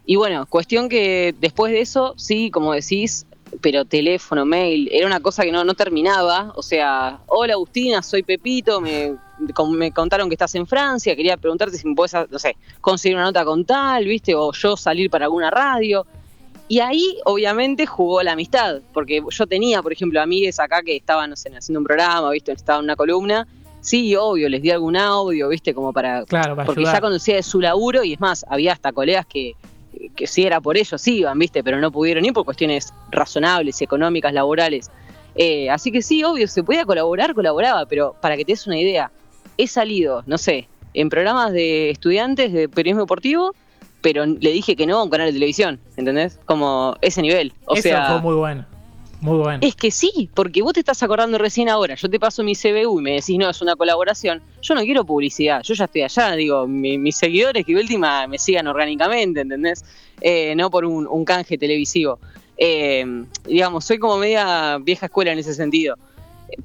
y 0.05 0.15
bueno, 0.15 0.45
cuestión 0.47 0.89
que 0.89 1.33
después 1.39 1.71
de 1.71 1.81
eso, 1.81 2.13
sí, 2.17 2.49
como 2.51 2.73
decís, 2.73 3.25
pero 3.61 3.85
teléfono, 3.85 4.45
mail, 4.45 4.89
era 4.91 5.05
una 5.05 5.19
cosa 5.19 5.43
que 5.43 5.51
no, 5.51 5.63
no 5.63 5.73
terminaba. 5.73 6.53
O 6.55 6.63
sea, 6.63 7.19
hola 7.27 7.53
Agustina, 7.53 8.01
soy 8.01 8.23
Pepito, 8.23 8.79
me, 8.81 9.15
me 9.69 9.91
contaron 9.91 10.29
que 10.29 10.35
estás 10.35 10.55
en 10.55 10.65
Francia, 10.65 11.15
quería 11.15 11.37
preguntarte 11.37 11.77
si 11.77 11.87
me 11.87 11.93
puedes, 11.93 12.13
no 12.29 12.39
sé, 12.39 12.55
conseguir 12.79 13.17
una 13.17 13.25
nota 13.25 13.43
con 13.45 13.65
tal, 13.65 14.05
¿viste? 14.05 14.33
O 14.35 14.51
yo 14.53 14.75
salir 14.77 15.09
para 15.09 15.25
alguna 15.25 15.49
radio. 15.51 16.05
Y 16.71 16.79
ahí, 16.79 17.17
obviamente, 17.25 17.85
jugó 17.85 18.23
la 18.23 18.31
amistad, 18.31 18.79
porque 18.93 19.21
yo 19.29 19.45
tenía, 19.45 19.83
por 19.83 19.91
ejemplo, 19.91 20.21
amigues 20.21 20.57
acá 20.57 20.81
que 20.81 20.95
estaban, 20.95 21.29
no 21.29 21.35
sé, 21.35 21.49
haciendo 21.53 21.81
un 21.81 21.85
programa, 21.85 22.29
¿viste? 22.31 22.53
Estaban 22.53 22.79
en 22.79 22.85
una 22.85 22.95
columna. 22.95 23.45
Sí, 23.81 24.15
obvio, 24.15 24.47
les 24.47 24.61
di 24.61 24.71
algún 24.71 24.95
audio, 24.95 25.49
¿viste? 25.49 25.73
Como 25.73 25.91
para, 25.91 26.23
Claro, 26.23 26.55
para 26.55 26.65
porque 26.65 26.79
ayudar. 26.79 26.95
ya 26.95 27.01
conocía 27.01 27.35
de 27.35 27.43
su 27.43 27.59
laburo 27.59 28.05
y 28.05 28.13
es 28.13 28.21
más, 28.21 28.45
había 28.47 28.71
hasta 28.71 28.93
colegas 28.93 29.25
que, 29.25 29.51
que 30.15 30.27
si 30.27 30.45
era 30.45 30.61
por 30.61 30.77
ellos 30.77 31.05
iban, 31.09 31.37
¿viste? 31.37 31.61
Pero 31.61 31.77
no 31.81 31.91
pudieron 31.91 32.23
ir 32.23 32.31
por 32.31 32.45
cuestiones 32.45 32.93
razonables, 33.11 33.81
económicas, 33.81 34.31
laborales. 34.31 34.89
Eh, 35.35 35.69
así 35.69 35.91
que 35.91 36.01
sí, 36.01 36.23
obvio, 36.23 36.47
se 36.47 36.63
podía 36.63 36.85
colaborar, 36.85 37.33
colaboraba, 37.33 37.85
pero 37.85 38.15
para 38.21 38.37
que 38.37 38.45
te 38.45 38.53
des 38.53 38.65
una 38.65 38.79
idea, 38.79 39.11
he 39.57 39.67
salido, 39.67 40.23
no 40.25 40.37
sé, 40.37 40.69
en 40.93 41.09
programas 41.09 41.51
de 41.51 41.89
estudiantes 41.89 42.53
de 42.53 42.69
periodismo 42.69 43.01
deportivo, 43.01 43.53
pero 44.01 44.25
le 44.25 44.51
dije 44.51 44.75
que 44.75 44.85
no 44.85 44.97
a 44.99 45.03
un 45.03 45.09
canal 45.09 45.27
de 45.27 45.33
televisión, 45.33 45.79
¿entendés? 45.97 46.39
Como 46.45 46.95
ese 47.01 47.21
nivel. 47.21 47.53
O 47.65 47.73
Eso 47.75 47.83
sea, 47.83 48.05
fue 48.05 48.21
muy 48.21 48.35
bueno. 48.35 48.65
Muy 49.21 49.37
bueno. 49.37 49.59
es 49.61 49.75
que 49.75 49.91
sí, 49.91 50.31
porque 50.33 50.63
vos 50.63 50.73
te 50.73 50.79
estás 50.79 51.03
acordando 51.03 51.37
recién 51.37 51.69
ahora, 51.69 51.93
yo 51.93 52.09
te 52.09 52.19
paso 52.19 52.41
mi 52.43 52.55
CBU 52.55 52.99
y 52.99 53.03
me 53.03 53.11
decís, 53.11 53.37
no, 53.37 53.47
es 53.51 53.61
una 53.61 53.75
colaboración. 53.75 54.41
Yo 54.63 54.73
no 54.73 54.81
quiero 54.81 55.05
publicidad, 55.05 55.61
yo 55.61 55.75
ya 55.75 55.85
estoy 55.85 56.01
allá, 56.01 56.31
digo, 56.35 56.65
mi- 56.67 56.97
mis 56.97 57.17
seguidores 57.17 57.63
que 57.63 57.75
última 57.75 58.25
me 58.25 58.39
sigan 58.39 58.65
orgánicamente, 58.67 59.41
¿entendés? 59.41 59.85
Eh, 60.19 60.55
no 60.55 60.71
por 60.71 60.85
un, 60.85 61.05
un 61.05 61.23
canje 61.23 61.55
televisivo. 61.59 62.17
Eh, 62.57 63.05
digamos, 63.45 63.85
soy 63.85 63.99
como 63.99 64.17
media 64.17 64.79
vieja 64.79 65.05
escuela 65.05 65.31
en 65.33 65.37
ese 65.39 65.53
sentido. 65.53 65.95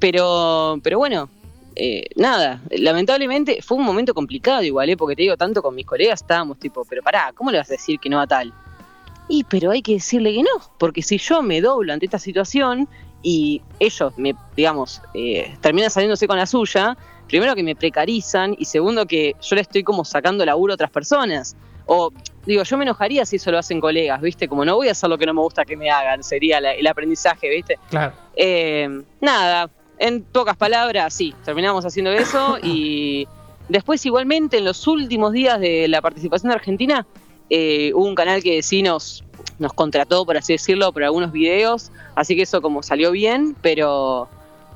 Pero, 0.01 0.81
pero 0.83 0.99
bueno, 0.99 1.29
eh, 1.77 2.05
nada, 2.17 2.61
lamentablemente 2.71 3.61
fue 3.63 3.77
un 3.77 3.85
momento 3.85 4.15
complicado 4.15 4.63
igual, 4.63 4.89
¿eh? 4.91 4.97
porque 4.97 5.15
te 5.15 5.23
digo, 5.23 5.37
tanto 5.37 5.63
con 5.63 5.75
mis 5.75 5.87
colegas 5.87 6.21
estábamos 6.23 6.59
tipo, 6.59 6.85
pero 6.89 7.03
pará, 7.03 7.33
¿cómo 7.35 7.51
le 7.51 7.59
vas 7.59 7.69
a 7.71 7.75
decir 7.75 8.01
que 8.01 8.09
no 8.09 8.21
a 8.21 8.27
tal? 8.27 8.53
Y 9.29 9.45
pero 9.45 9.71
hay 9.73 9.83
que 9.83 9.93
decirle 9.95 10.33
que 10.33 10.43
no, 10.43 10.51
porque 10.79 11.03
si 11.03 11.19
yo 11.19 11.43
me 11.43 11.61
doblo 11.61 11.93
ante 11.93 12.07
esta 12.07 12.19
situación 12.19 12.89
y 13.23 13.61
ellos 13.81 14.13
me, 14.17 14.35
digamos, 14.57 15.03
eh, 15.15 15.55
terminan 15.61 15.91
saliéndose 15.91 16.27
con 16.29 16.37
la 16.39 16.47
suya, 16.47 16.97
primero 17.27 17.55
que 17.57 17.63
me 17.63 17.75
precarizan 17.75 18.55
y 18.59 18.65
segundo 18.67 19.05
que 19.07 19.35
yo 19.43 19.57
le 19.57 19.63
estoy 19.63 19.83
como 19.83 20.05
sacando 20.05 20.45
laburo 20.45 20.73
a 20.73 20.75
otras 20.75 20.91
personas. 20.91 21.57
O 21.87 22.13
digo, 22.45 22.63
yo 22.63 22.77
me 22.79 22.85
enojaría 22.85 23.25
si 23.27 23.37
eso 23.37 23.51
lo 23.51 23.59
hacen 23.59 23.81
colegas, 23.81 24.21
¿viste? 24.21 24.47
Como 24.49 24.65
no 24.65 24.77
voy 24.77 24.89
a 24.89 24.93
hacer 24.93 25.09
lo 25.11 25.19
que 25.19 25.27
no 25.27 25.35
me 25.35 25.41
gusta 25.41 25.65
que 25.65 25.77
me 25.77 25.91
hagan, 25.91 26.23
sería 26.23 26.61
la- 26.61 26.73
el 26.75 26.87
aprendizaje, 26.87 27.49
¿viste? 27.49 27.79
Claro. 27.91 28.13
Eh, 28.37 28.89
nada, 29.21 29.71
en 29.99 30.23
pocas 30.23 30.57
palabras, 30.57 31.15
sí, 31.15 31.35
terminamos 31.45 31.85
haciendo 31.85 32.11
eso 32.13 32.59
y 32.63 33.27
después 33.69 34.05
igualmente 34.07 34.59
en 34.59 34.65
los 34.65 34.87
últimos 34.87 35.33
días 35.33 35.61
de 35.61 35.89
la 35.89 36.01
participación 36.01 36.51
de 36.51 36.57
Argentina 36.57 37.07
eh, 37.49 37.93
hubo 37.95 38.07
un 38.07 38.15
canal 38.15 38.43
que 38.43 38.63
sí 38.63 38.83
nos, 38.83 39.25
nos 39.59 39.73
contrató, 39.73 40.25
por 40.27 40.37
así 40.37 40.55
decirlo, 40.55 40.93
por 40.93 41.05
algunos 41.05 41.33
videos, 41.33 41.91
así 42.15 42.37
que 42.37 42.43
eso 42.43 42.61
como 42.63 42.83
salió 42.83 43.11
bien, 43.13 43.57
pero... 43.63 44.29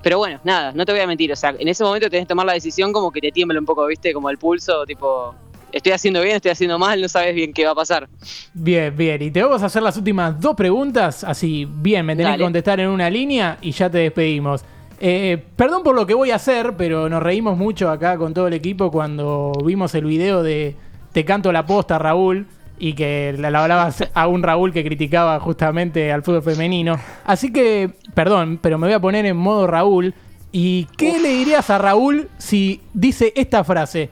Pero 0.03 0.17
bueno, 0.17 0.41
nada, 0.45 0.73
no 0.73 0.87
te 0.87 0.93
voy 0.93 1.03
a 1.03 1.07
mentir, 1.07 1.31
o 1.31 1.37
sea, 1.37 1.55
en 1.59 1.69
ese 1.69 1.85
momento 1.85 2.09
tenés 2.09 2.25
que 2.25 2.31
tomar 2.31 2.47
la 2.47 2.55
decisión 2.55 2.91
como 2.91 3.11
que 3.11 3.21
te 3.21 3.31
tiembla 3.31 3.61
un 3.61 3.67
poco, 3.67 3.85
viste, 3.85 4.15
como 4.15 4.31
el 4.31 4.39
pulso, 4.39 4.87
tipo, 4.87 5.35
estoy 5.73 5.93
haciendo 5.93 6.23
bien, 6.23 6.37
estoy 6.37 6.51
haciendo 6.51 6.79
mal, 6.79 7.01
no 7.01 7.09
sabes 7.09 7.35
bien 7.35 7.53
qué 7.53 7.65
va 7.65 7.73
a 7.73 7.75
pasar. 7.75 8.09
Bien, 8.55 8.97
bien. 8.97 9.23
Y 9.23 9.31
te 9.31 9.43
vamos 9.43 9.63
a 9.63 9.67
hacer 9.67 9.83
las 9.83 9.97
últimas 9.97 10.41
dos 10.41 10.55
preguntas. 10.57 11.25
Así, 11.25 11.67
bien, 11.69 12.07
me 12.07 12.15
tenés 12.15 12.29
Dale. 12.29 12.39
que 12.39 12.45
contestar 12.45 12.81
en 12.81 12.89
una 12.89 13.11
línea 13.11 13.59
y 13.61 13.73
ya 13.73 13.91
te 13.91 13.99
despedimos. 13.99 14.65
Eh, 15.03 15.43
perdón 15.57 15.83
por 15.83 15.97
lo 15.97 16.07
que 16.07 16.13
voy 16.13 16.31
a 16.31 16.37
hacer, 16.37 16.75
pero 16.77 17.09
nos 17.09 17.23
reímos 17.23 17.57
mucho 17.57 17.91
acá 17.91 18.19
con 18.19 18.35
todo 18.35 18.49
el 18.49 18.53
equipo 18.53 18.91
cuando 18.91 19.53
vimos 19.65 19.95
el 19.95 20.05
video 20.05 20.43
de 20.43 20.77
Te 21.13 21.25
canto 21.25 21.51
la 21.53 21.65
posta, 21.67 21.99
Raúl. 21.99 22.47
Y 22.79 22.95
que 22.95 23.35
le 23.37 23.47
hablabas 23.47 24.09
a 24.15 24.27
un 24.27 24.43
Raúl 24.43 24.73
que 24.73 24.83
criticaba 24.83 25.39
justamente 25.39 26.13
al 26.13 26.23
fútbol 26.23 26.43
femenino. 26.43 26.99
Así 27.27 27.53
que, 27.53 27.91
perdón, 28.15 28.59
pero 28.63 28.79
me 28.79 28.87
voy 28.87 28.95
a 28.95 29.01
poner 29.01 29.27
en 29.27 29.37
modo 29.37 29.67
Raúl. 29.67 30.15
¿Y 30.53 30.87
qué 30.97 31.19
le 31.21 31.29
dirías 31.29 31.69
a 31.69 31.79
Raúl 31.79 32.29
si 32.39 32.81
dice 32.95 33.35
esta 33.37 33.65
frase? 33.65 34.09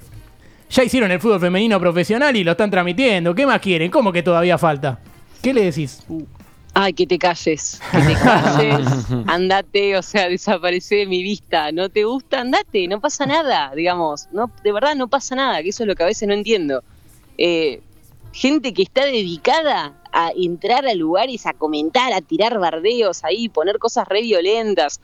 Ya 0.70 0.84
hicieron 0.84 1.10
el 1.10 1.18
fútbol 1.18 1.40
femenino 1.40 1.80
profesional 1.80 2.36
y 2.36 2.44
lo 2.44 2.50
están 2.52 2.70
transmitiendo. 2.70 3.34
¿Qué 3.34 3.46
más 3.46 3.60
quieren? 3.60 3.90
¿Cómo 3.90 4.12
que 4.12 4.22
todavía 4.22 4.58
falta? 4.58 4.98
¿Qué 5.42 5.54
le 5.54 5.64
decís? 5.64 6.04
Ay, 6.80 6.92
que 6.92 7.08
te 7.08 7.18
calles, 7.18 7.80
que 7.90 7.98
te 7.98 8.14
calles, 8.14 8.86
andate, 9.26 9.96
o 9.96 10.02
sea, 10.02 10.28
desaparece 10.28 10.94
de 10.94 11.06
mi 11.06 11.24
vista, 11.24 11.72
no 11.72 11.88
te 11.88 12.04
gusta, 12.04 12.42
andate, 12.42 12.86
no 12.86 13.00
pasa 13.00 13.26
nada, 13.26 13.72
digamos, 13.74 14.28
no, 14.30 14.48
de 14.62 14.70
verdad 14.70 14.94
no 14.94 15.08
pasa 15.08 15.34
nada, 15.34 15.60
que 15.60 15.70
eso 15.70 15.82
es 15.82 15.88
lo 15.88 15.96
que 15.96 16.04
a 16.04 16.06
veces 16.06 16.28
no 16.28 16.34
entiendo. 16.34 16.84
Eh, 17.36 17.80
gente 18.32 18.72
que 18.72 18.82
está 18.82 19.06
dedicada 19.06 20.00
a 20.12 20.30
entrar 20.36 20.86
a 20.86 20.94
lugares, 20.94 21.46
a 21.46 21.52
comentar, 21.52 22.12
a 22.12 22.20
tirar 22.20 22.56
bardeos 22.60 23.24
ahí, 23.24 23.48
poner 23.48 23.80
cosas 23.80 24.06
re 24.06 24.22
violentas. 24.22 25.00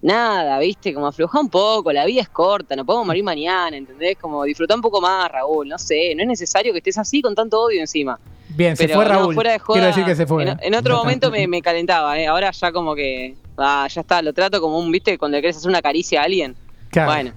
Nada, 0.00 0.58
viste, 0.58 0.94
como 0.94 1.08
afloja 1.08 1.38
un 1.38 1.50
poco, 1.50 1.92
la 1.92 2.06
vida 2.06 2.22
es 2.22 2.30
corta, 2.30 2.74
no 2.76 2.86
podemos 2.86 3.08
morir 3.08 3.24
mañana, 3.24 3.76
¿entendés? 3.76 4.16
Como 4.16 4.44
disfrutar 4.44 4.78
un 4.78 4.82
poco 4.82 5.02
más, 5.02 5.30
Raúl, 5.30 5.68
no 5.68 5.76
sé, 5.76 6.14
no 6.14 6.22
es 6.22 6.28
necesario 6.28 6.72
que 6.72 6.78
estés 6.78 6.96
así 6.96 7.20
con 7.20 7.34
tanto 7.34 7.60
odio 7.60 7.78
encima. 7.78 8.18
Bien, 8.54 8.76
se 8.76 8.88
fue 8.88 9.04
Raúl. 9.04 9.34
Quiero 9.34 9.86
decir 9.86 10.04
que 10.04 10.16
se 10.16 10.26
fue. 10.26 10.56
En, 10.60 10.74
otro 10.74 10.96
momento 10.96 11.30
me, 11.30 11.62
calentaba, 11.62 12.18
¿eh? 12.18 12.26
ahora 12.26 12.50
ya 12.50 12.72
como 12.72 12.94
que, 12.94 13.34
ah, 13.56 13.86
ya 13.88 14.00
está, 14.00 14.22
lo 14.22 14.32
trato 14.32 14.60
como 14.60 14.78
un, 14.78 14.90
viste, 14.90 15.18
cuando 15.18 15.36
le 15.36 15.42
querés 15.42 15.56
hacer 15.56 15.68
una 15.68 15.82
caricia 15.82 16.20
a 16.20 16.24
alguien. 16.24 16.56
Bueno, 16.92 17.32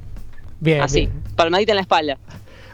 bien. 0.60 0.82
Así, 0.82 1.10
palmadita 1.36 1.72
en 1.72 1.76
la 1.76 1.82
espalda. 1.82 2.18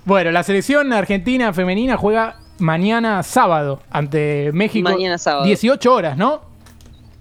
Bueno, 0.06 0.32
la 0.32 0.44
selección 0.44 0.92
argentina 0.94 1.54
femenina 1.54 1.98
juega 1.98 2.40
mañana 2.58 3.22
sábado 3.24 3.82
ante 3.90 4.52
México. 4.54 4.90
Mañana 4.90 5.18
sábado. 5.18 5.46
18 5.46 5.94
horas, 5.94 6.18
¿no? 6.18 6.42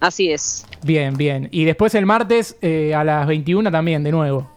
Así 0.01 0.31
es. 0.31 0.65
Bien, 0.83 1.17
bien. 1.17 1.49
Y 1.51 1.65
después 1.65 1.95
el 1.95 2.07
martes 2.07 2.57
eh, 2.63 2.95
a 2.95 3.03
las 3.03 3.27
21 3.27 3.71
también, 3.71 4.05
de 4.05 4.13
nuevo. 4.13 4.49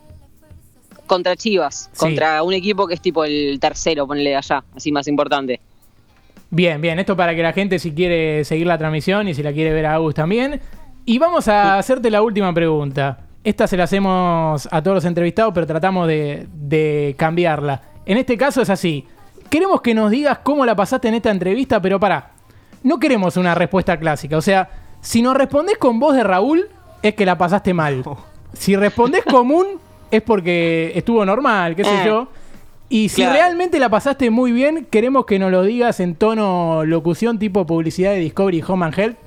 Contra 1.08 1.36
Chivas, 1.36 1.90
contra 1.98 2.42
un 2.44 2.54
equipo 2.54 2.88
que 2.88 2.94
es 2.94 3.02
tipo 3.02 3.26
el 3.26 3.60
tercero, 3.60 4.08
ponle 4.08 4.36
allá, 4.36 4.64
así 4.76 4.92
más 4.92 5.08
importante. 5.08 5.60
Bien, 6.52 6.82
bien. 6.82 7.00
Esto 7.00 7.16
para 7.16 7.34
que 7.34 7.42
la 7.42 7.54
gente 7.54 7.80
si 7.80 7.94
quiere 7.94 8.44
seguir 8.44 8.68
la 8.68 8.78
transmisión 8.78 9.28
y 9.28 9.34
si 9.34 9.42
la 9.42 9.54
quiere 9.54 9.72
ver 9.72 9.86
a 9.86 9.96
Agus 9.96 10.14
también. 10.14 10.60
Y 11.06 11.18
vamos 11.18 11.48
a 11.48 11.78
hacerte 11.78 12.12
la 12.12 12.22
última 12.22 12.54
pregunta. 12.54 13.20
Esta 13.44 13.68
se 13.68 13.78
la 13.78 13.86
hacemos 13.86 14.68
a 14.70 14.84
todos 14.84 14.96
los 14.96 15.06
entrevistados, 15.06 15.54
pero 15.54 15.66
tratamos 15.66 16.08
de, 16.08 16.48
de 16.54 17.16
cambiarla. 17.18 17.82
En 18.06 18.18
este 18.18 18.38
caso 18.38 18.62
es 18.62 18.70
así. 18.70 19.08
Queremos 19.50 19.82
que 19.82 19.96
nos 19.96 20.12
digas 20.12 20.40
cómo 20.44 20.66
la 20.66 20.76
pasaste 20.76 21.08
en 21.08 21.16
esta 21.16 21.32
entrevista, 21.32 21.82
pero 21.82 22.00
para. 22.00 22.32
No 22.84 23.00
queremos 23.00 23.38
una 23.38 23.56
respuesta 23.56 23.98
clásica. 23.98 24.38
O 24.38 24.42
sea, 24.42 24.70
si 25.00 25.22
nos 25.22 25.36
respondés 25.36 25.78
con 25.78 26.00
voz 26.00 26.16
de 26.16 26.24
Raúl, 26.24 26.68
es 27.02 27.16
que 27.16 27.26
la 27.26 27.38
pasaste 27.38 27.74
mal. 27.74 28.04
Si 28.54 28.76
respondés 28.76 29.24
común, 29.24 29.80
es 30.12 30.22
porque 30.22 30.92
estuvo 30.94 31.26
normal, 31.26 31.74
qué 31.74 31.86
sé 31.86 32.02
eh, 32.02 32.06
yo. 32.06 32.28
Y 32.92 33.08
si 33.08 33.26
realmente 33.26 33.80
la 33.80 33.88
pasaste 33.88 34.30
muy 34.32 34.52
bien, 34.52 34.86
queremos 34.92 35.26
que 35.26 35.40
nos 35.40 35.50
lo 35.50 35.64
digas 35.64 36.02
en 36.02 36.14
tono 36.14 36.84
locución 36.84 37.40
tipo 37.40 37.66
publicidad 37.66 38.12
de 38.12 38.18
Discovery 38.18 38.62
Home 38.68 38.86
and 38.86 39.00
Health. 39.00 39.18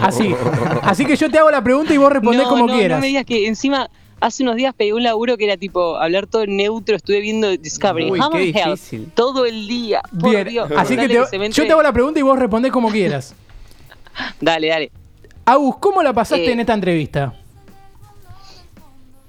Así. 0.00 0.34
Así 0.82 1.04
que 1.04 1.14
yo 1.14 1.30
te 1.30 1.38
hago 1.38 1.50
la 1.50 1.62
pregunta 1.62 1.92
y 1.92 1.98
vos 1.98 2.10
respondés 2.10 2.46
como 2.46 2.66
quieras. 2.66 2.96
No 2.96 3.02
me 3.02 3.08
digas 3.08 3.26
que 3.26 3.48
encima 3.48 3.90
hace 4.18 4.44
unos 4.44 4.56
días 4.56 4.72
pegué 4.74 4.94
un 4.94 5.02
laburo 5.02 5.36
que 5.36 5.44
era 5.44 5.58
tipo 5.58 5.98
hablar 5.98 6.26
todo 6.26 6.46
neutro, 6.46 6.96
estuve 6.96 7.20
viendo 7.20 7.54
Discovery. 7.54 8.08
Home 8.18 8.38
and 8.38 8.56
Health 8.56 8.80
todo 9.14 9.44
el 9.44 9.68
día. 9.68 10.00
Bien, 10.12 10.48
así 10.74 10.96
que, 10.96 11.06
yo 11.06 11.66
te 11.66 11.72
hago 11.72 11.82
la 11.82 11.92
pregunta 11.92 12.18
y 12.18 12.22
vos 12.22 12.38
respondés 12.38 12.72
como 12.72 12.90
quieras. 12.90 13.34
dale, 14.40 14.68
dale. 14.68 14.90
Agus, 15.44 15.76
¿cómo 15.80 16.02
la 16.02 16.14
pasaste 16.14 16.46
eh, 16.46 16.52
en 16.52 16.60
esta 16.60 16.72
entrevista? 16.72 17.34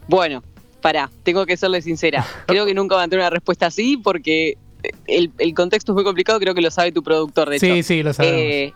Bueno, 0.08 0.41
pará, 0.88 1.12
tengo 1.23 1.45
que 1.45 1.58
serle 1.58 1.82
sincera. 1.82 2.26
Creo 2.45 2.65
que 2.65 2.73
nunca 2.73 2.95
va 2.95 3.04
a 3.04 3.08
tener 3.10 3.19
una 3.19 3.30
respuesta 3.30 3.65
así 3.65 3.97
porque 3.97 4.58
el, 5.06 5.54
contexto 5.54 5.91
es 5.91 5.95
muy 5.95 6.06
complicado, 6.06 6.39
creo 6.39 6.56
que 6.56 6.62
lo 6.62 6.71
sabe 6.71 6.93
tu 6.93 7.04
productor, 7.04 7.50
de 7.50 7.60
sí, 7.60 7.73
Sí, 7.73 7.84
sí, 7.84 8.04
lo 8.04 8.13
sabe. 8.13 8.67
Eh, 8.67 8.73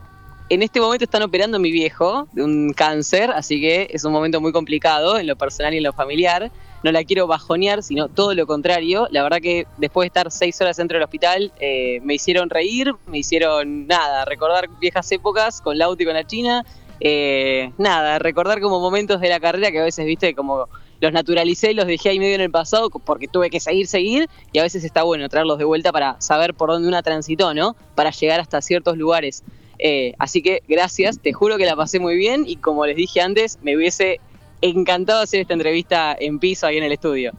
en 0.50 0.62
este 0.62 0.82
momento 0.82 1.06
están 1.06 1.22
operando 1.24 1.56
a 1.56 1.60
mi 1.62 1.72
viejo 1.72 2.28
de 2.34 2.44
un 2.44 2.74
cáncer, 2.74 3.32
así 3.32 3.62
que 3.62 3.88
es 3.94 4.04
un 4.04 4.12
momento 4.12 4.42
muy 4.42 4.52
complicado 4.52 5.18
en 5.18 5.26
lo 5.26 5.38
personal 5.38 5.74
y 5.74 5.78
en 5.78 5.84
lo 5.84 5.94
familiar. 5.94 6.52
No 6.84 6.92
la 6.92 7.02
quiero 7.06 7.28
bajonear, 7.28 7.82
sino 7.82 8.10
todo 8.10 8.34
lo 8.34 8.46
contrario. 8.46 9.08
La 9.10 9.24
verdad 9.24 9.38
que 9.40 9.66
después 9.78 10.04
de 10.04 10.08
estar 10.08 10.30
seis 10.32 10.60
horas 10.60 10.76
dentro 10.76 10.98
del 10.98 11.04
hospital, 11.06 11.54
eh, 11.62 12.02
me 12.04 12.16
hicieron 12.16 12.50
reír, 12.50 12.92
me 13.08 13.20
hicieron 13.20 13.88
nada, 13.88 14.26
recordar 14.26 14.68
viejas 14.82 15.10
épocas 15.14 15.62
con 15.62 15.78
Lauti 15.78 16.04
y 16.04 16.06
con 16.06 16.16
la 16.16 16.28
China 16.28 16.66
eh, 17.04 17.72
nada, 17.80 18.20
recordar 18.20 18.62
como 18.62 18.80
momentos 18.80 19.20
de 19.20 19.28
la 19.28 19.40
carrera 19.40 19.72
que 19.72 19.80
a 19.80 19.84
veces, 19.84 20.06
viste, 20.06 20.36
como 20.36 20.70
los 21.02 21.12
naturalicé 21.12 21.72
y 21.72 21.74
los 21.74 21.88
dejé 21.88 22.10
ahí 22.10 22.20
medio 22.20 22.36
en 22.36 22.42
el 22.42 22.52
pasado 22.52 22.90
porque 22.90 23.28
tuve 23.28 23.50
que 23.50 23.60
seguir, 23.60 23.88
seguir, 23.88 24.30
y 24.54 24.60
a 24.60 24.64
veces 24.64 24.84
está 24.84 25.04
bueno 25.04 25.28
traerlos 25.28 25.58
de 25.58 25.66
vuelta 25.66 25.92
para 25.92 26.16
saber 26.22 26.54
por 26.54 26.70
dónde 26.70 26.88
una 26.88 27.02
transitó, 27.02 27.54
¿no? 27.54 27.76
Para 27.96 28.12
llegar 28.12 28.40
hasta 28.40 28.62
ciertos 28.62 28.98
lugares. 28.98 29.44
Eh, 29.80 30.14
así 30.20 30.44
que 30.44 30.62
gracias, 30.68 31.20
te 31.20 31.34
juro 31.34 31.58
que 31.58 31.66
la 31.66 31.76
pasé 31.76 32.00
muy 32.00 32.16
bien 32.16 32.44
y 32.48 32.58
como 32.58 32.86
les 32.86 32.96
dije 32.96 33.20
antes, 33.20 33.58
me 33.64 33.76
hubiese 33.76 34.20
encantado 34.62 35.22
hacer 35.22 35.42
esta 35.42 35.54
entrevista 35.54 36.16
en 36.18 36.38
piso 36.38 36.68
ahí 36.68 36.78
en 36.78 36.84
el 36.84 36.92
estudio. 36.92 37.32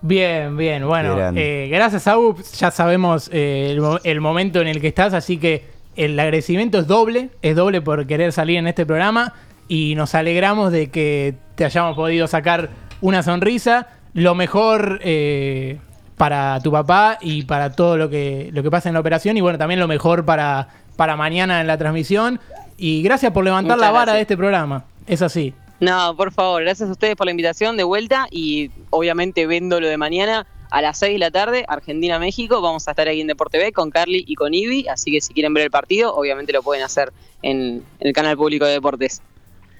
Bien, 0.00 0.56
bien, 0.56 0.88
bueno, 0.88 1.16
eh, 1.36 1.68
gracias 1.70 2.08
a 2.08 2.16
ya 2.56 2.70
sabemos 2.72 3.28
el, 3.32 3.80
el 4.02 4.20
momento 4.20 4.60
en 4.60 4.66
el 4.66 4.80
que 4.80 4.88
estás, 4.88 5.12
así 5.12 5.36
que 5.36 5.66
el 5.94 6.18
agradecimiento 6.18 6.78
es 6.78 6.86
doble, 6.86 7.28
es 7.42 7.54
doble 7.54 7.82
por 7.82 8.06
querer 8.06 8.32
salir 8.32 8.56
en 8.56 8.66
este 8.66 8.86
programa 8.86 9.34
y 9.68 9.94
nos 9.94 10.14
alegramos 10.14 10.72
de 10.72 10.90
que 10.90 11.34
te 11.54 11.64
hayamos 11.64 11.94
podido 11.94 12.26
sacar 12.26 12.70
una 13.02 13.22
sonrisa. 13.22 13.88
Lo 14.14 14.34
mejor 14.34 15.00
eh, 15.02 15.78
para 16.16 16.58
tu 16.60 16.72
papá 16.72 17.18
y 17.20 17.42
para 17.42 17.72
todo 17.72 17.98
lo 17.98 18.08
que, 18.08 18.50
lo 18.52 18.62
que 18.62 18.70
pasa 18.70 18.88
en 18.88 18.94
la 18.94 19.00
operación 19.00 19.36
y 19.36 19.42
bueno, 19.42 19.58
también 19.58 19.80
lo 19.80 19.88
mejor 19.88 20.24
para, 20.24 20.68
para 20.96 21.16
mañana 21.16 21.60
en 21.60 21.66
la 21.66 21.76
transmisión. 21.76 22.40
Y 22.78 23.02
gracias 23.02 23.32
por 23.32 23.44
levantar 23.44 23.78
la 23.78 23.90
vara 23.90 24.14
de 24.14 24.22
este 24.22 24.36
programa. 24.36 24.84
Es 25.06 25.20
así. 25.20 25.52
No, 25.80 26.16
por 26.16 26.32
favor, 26.32 26.62
gracias 26.62 26.88
a 26.88 26.92
ustedes 26.92 27.16
por 27.16 27.26
la 27.26 27.32
invitación 27.32 27.76
de 27.76 27.82
vuelta 27.82 28.28
y 28.30 28.70
obviamente 28.90 29.46
vendo 29.46 29.80
lo 29.80 29.88
de 29.88 29.96
mañana 29.96 30.46
a 30.70 30.80
las 30.80 30.98
6 30.98 31.14
de 31.14 31.18
la 31.18 31.30
tarde, 31.30 31.64
Argentina-México. 31.68 32.62
Vamos 32.62 32.88
a 32.88 32.92
estar 32.92 33.06
ahí 33.06 33.20
en 33.20 33.26
Deporte 33.26 33.58
B 33.58 33.72
con 33.72 33.90
Carly 33.90 34.24
y 34.26 34.36
con 34.36 34.54
Ivi, 34.54 34.88
así 34.88 35.10
que 35.10 35.20
si 35.20 35.34
quieren 35.34 35.52
ver 35.52 35.64
el 35.64 35.70
partido, 35.70 36.14
obviamente 36.14 36.52
lo 36.52 36.62
pueden 36.62 36.82
hacer 36.82 37.12
en, 37.42 37.84
el 38.00 38.12
canal 38.12 38.36
público 38.36 38.64
de 38.64 38.72
deportes. 38.72 39.20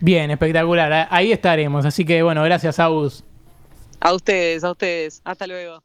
Bien, 0.03 0.33
espectacular. 0.33 1.07
Ahí 1.11 1.31
estaremos. 1.31 1.87
Así 1.87 2.05
que 2.05 2.25
bueno, 2.25 2.43
gracias, 2.43 2.81
Aus. 2.81 3.25
A 4.01 4.13
ustedes, 4.13 4.65
a 4.65 4.73
ustedes. 4.73 5.23
Hasta 5.25 5.47
luego. 5.47 5.85